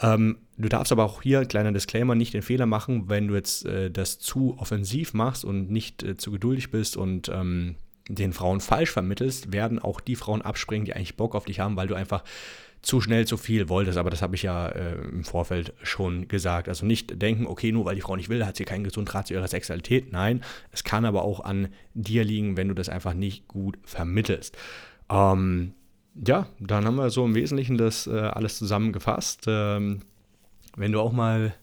Ähm, 0.00 0.38
du 0.56 0.68
darfst 0.70 0.92
aber 0.92 1.04
auch 1.04 1.20
hier, 1.20 1.44
kleiner 1.44 1.72
Disclaimer, 1.72 2.14
nicht 2.14 2.32
den 2.32 2.40
Fehler 2.40 2.64
machen, 2.64 3.10
wenn 3.10 3.28
du 3.28 3.34
jetzt 3.34 3.66
äh, 3.66 3.90
das 3.90 4.18
zu 4.18 4.56
offensiv 4.58 5.12
machst 5.12 5.44
und 5.44 5.70
nicht 5.70 6.02
äh, 6.02 6.16
zu 6.16 6.30
geduldig 6.30 6.70
bist 6.70 6.96
und 6.96 7.28
ähm, 7.28 7.74
den 8.08 8.32
Frauen 8.32 8.60
falsch 8.60 8.90
vermittelst, 8.90 9.52
werden 9.52 9.78
auch 9.78 10.00
die 10.00 10.16
Frauen 10.16 10.40
abspringen, 10.40 10.86
die 10.86 10.94
eigentlich 10.94 11.16
Bock 11.16 11.34
auf 11.34 11.44
dich 11.44 11.60
haben, 11.60 11.76
weil 11.76 11.88
du 11.88 11.94
einfach 11.94 12.24
zu 12.82 13.00
schnell 13.00 13.26
zu 13.26 13.36
viel 13.36 13.68
wolltest, 13.68 13.98
aber 13.98 14.10
das 14.10 14.22
habe 14.22 14.36
ich 14.36 14.42
ja 14.42 14.68
äh, 14.68 14.94
im 14.94 15.24
Vorfeld 15.24 15.74
schon 15.82 16.28
gesagt. 16.28 16.68
Also 16.68 16.86
nicht 16.86 17.20
denken, 17.20 17.46
okay, 17.46 17.72
nur 17.72 17.84
weil 17.84 17.96
die 17.96 18.00
Frau 18.00 18.16
nicht 18.16 18.28
will, 18.28 18.46
hat 18.46 18.56
sie 18.56 18.64
keinen 18.64 18.84
gesunden 18.84 19.10
Draht 19.10 19.26
zu 19.26 19.34
ihrer 19.34 19.48
Sexualität. 19.48 20.12
Nein, 20.12 20.42
es 20.70 20.84
kann 20.84 21.04
aber 21.04 21.22
auch 21.22 21.40
an 21.40 21.68
dir 21.94 22.24
liegen, 22.24 22.56
wenn 22.56 22.68
du 22.68 22.74
das 22.74 22.88
einfach 22.88 23.14
nicht 23.14 23.48
gut 23.48 23.78
vermittelst. 23.84 24.56
Ähm, 25.10 25.74
ja, 26.26 26.46
dann 26.60 26.84
haben 26.84 26.96
wir 26.96 27.10
so 27.10 27.24
im 27.24 27.34
Wesentlichen 27.34 27.76
das 27.78 28.06
äh, 28.06 28.10
alles 28.10 28.58
zusammengefasst. 28.58 29.44
Ähm, 29.46 30.00
wenn 30.76 30.92
du 30.92 31.00
auch 31.00 31.12
mal 31.12 31.54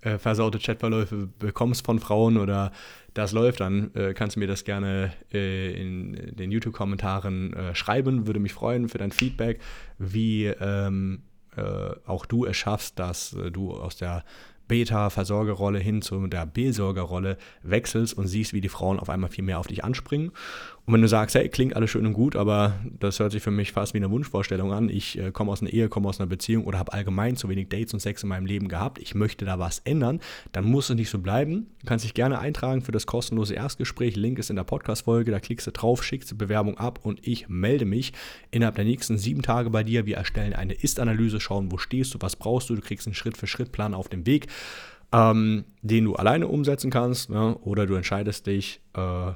äh, 0.00 0.18
versaute 0.18 0.58
Chatverläufe 0.58 1.28
bekommst 1.38 1.84
von 1.84 1.98
Frauen 1.98 2.36
oder 2.36 2.72
das 3.16 3.32
läuft, 3.32 3.60
dann 3.60 3.94
äh, 3.94 4.14
kannst 4.14 4.36
du 4.36 4.40
mir 4.40 4.46
das 4.46 4.64
gerne 4.64 5.12
äh, 5.32 5.72
in 5.80 6.36
den 6.36 6.50
YouTube-Kommentaren 6.50 7.52
äh, 7.54 7.74
schreiben. 7.74 8.26
Würde 8.26 8.40
mich 8.40 8.52
freuen 8.52 8.88
für 8.88 8.98
dein 8.98 9.12
Feedback, 9.12 9.60
wie 9.98 10.46
ähm, 10.46 11.22
äh, 11.56 11.62
auch 12.04 12.26
du 12.26 12.44
es 12.44 12.56
schaffst, 12.56 12.98
dass 12.98 13.32
äh, 13.32 13.50
du 13.50 13.72
aus 13.72 13.96
der 13.96 14.24
Beta-Versorgerrolle 14.68 15.78
hin 15.78 16.02
zu 16.02 16.26
der 16.26 16.46
B-Sorgerrolle 16.46 17.36
wechselst 17.62 18.16
und 18.16 18.26
siehst, 18.26 18.52
wie 18.52 18.60
die 18.60 18.68
Frauen 18.68 18.98
auf 18.98 19.10
einmal 19.10 19.30
viel 19.30 19.44
mehr 19.44 19.58
auf 19.58 19.66
dich 19.66 19.84
anspringen. 19.84 20.32
Und 20.86 20.94
wenn 20.94 21.02
du 21.02 21.08
sagst, 21.08 21.34
hey, 21.34 21.48
klingt 21.48 21.74
alles 21.74 21.90
schön 21.90 22.06
und 22.06 22.12
gut, 22.12 22.36
aber 22.36 22.78
das 23.00 23.18
hört 23.18 23.32
sich 23.32 23.42
für 23.42 23.50
mich 23.50 23.72
fast 23.72 23.92
wie 23.92 23.98
eine 23.98 24.10
Wunschvorstellung 24.12 24.72
an. 24.72 24.88
Ich 24.88 25.18
äh, 25.18 25.32
komme 25.32 25.50
aus 25.50 25.60
einer 25.60 25.72
Ehe, 25.72 25.88
komme 25.88 26.08
aus 26.08 26.20
einer 26.20 26.28
Beziehung 26.28 26.64
oder 26.64 26.78
habe 26.78 26.92
allgemein 26.92 27.34
zu 27.34 27.48
wenig 27.48 27.68
Dates 27.68 27.92
und 27.92 27.98
Sex 27.98 28.22
in 28.22 28.28
meinem 28.28 28.46
Leben 28.46 28.68
gehabt. 28.68 29.00
Ich 29.00 29.16
möchte 29.16 29.44
da 29.44 29.58
was 29.58 29.80
ändern. 29.80 30.20
Dann 30.52 30.64
muss 30.64 30.88
es 30.88 30.94
nicht 30.94 31.10
so 31.10 31.18
bleiben. 31.18 31.66
Du 31.80 31.86
kannst 31.86 32.04
dich 32.04 32.14
gerne 32.14 32.38
eintragen 32.38 32.82
für 32.82 32.92
das 32.92 33.04
kostenlose 33.04 33.54
Erstgespräch. 33.54 34.14
Link 34.14 34.38
ist 34.38 34.48
in 34.48 34.54
der 34.54 34.62
Podcast-Folge. 34.62 35.32
Da 35.32 35.40
klickst 35.40 35.66
du 35.66 35.72
drauf, 35.72 36.04
schickst 36.04 36.30
die 36.30 36.36
Bewerbung 36.36 36.78
ab 36.78 37.00
und 37.02 37.26
ich 37.26 37.48
melde 37.48 37.84
mich 37.84 38.12
innerhalb 38.52 38.76
der 38.76 38.84
nächsten 38.84 39.18
sieben 39.18 39.42
Tage 39.42 39.70
bei 39.70 39.82
dir. 39.82 40.06
Wir 40.06 40.18
erstellen 40.18 40.52
eine 40.52 40.74
Ist-Analyse, 40.74 41.40
schauen, 41.40 41.72
wo 41.72 41.78
stehst 41.78 42.14
du, 42.14 42.18
was 42.20 42.36
brauchst 42.36 42.70
du. 42.70 42.76
Du 42.76 42.80
kriegst 42.80 43.08
einen 43.08 43.14
Schritt-für-Schritt-Plan 43.14 43.92
auf 43.92 44.08
dem 44.08 44.24
Weg, 44.24 44.46
ähm, 45.12 45.64
den 45.82 46.04
du 46.04 46.14
alleine 46.14 46.48
umsetzen 46.48 46.90
kannst. 46.90 47.30
Ne? 47.30 47.56
Oder 47.58 47.86
du 47.86 47.94
entscheidest 47.94 48.46
dich, 48.46 48.80
äh, 48.94 49.32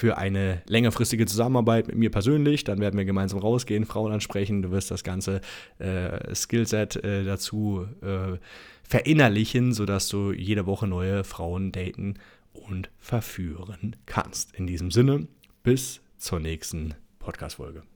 für 0.00 0.16
eine 0.16 0.62
längerfristige 0.66 1.26
Zusammenarbeit 1.26 1.86
mit 1.88 1.96
mir 1.96 2.10
persönlich. 2.10 2.64
Dann 2.64 2.80
werden 2.80 2.96
wir 2.96 3.04
gemeinsam 3.04 3.38
rausgehen, 3.38 3.84
Frauen 3.84 4.12
ansprechen. 4.12 4.62
Du 4.62 4.70
wirst 4.70 4.90
das 4.90 5.04
ganze 5.04 5.42
äh, 5.78 6.34
Skillset 6.34 6.96
äh, 7.04 7.22
dazu 7.22 7.86
äh, 8.00 8.38
verinnerlichen, 8.82 9.74
sodass 9.74 10.08
du 10.08 10.32
jede 10.32 10.64
Woche 10.64 10.86
neue 10.86 11.22
Frauen 11.22 11.70
daten 11.70 12.14
und 12.54 12.90
verführen 12.98 13.94
kannst. 14.06 14.54
In 14.54 14.66
diesem 14.66 14.90
Sinne, 14.90 15.28
bis 15.62 16.00
zur 16.16 16.40
nächsten 16.40 16.94
Podcast-Folge. 17.18 17.89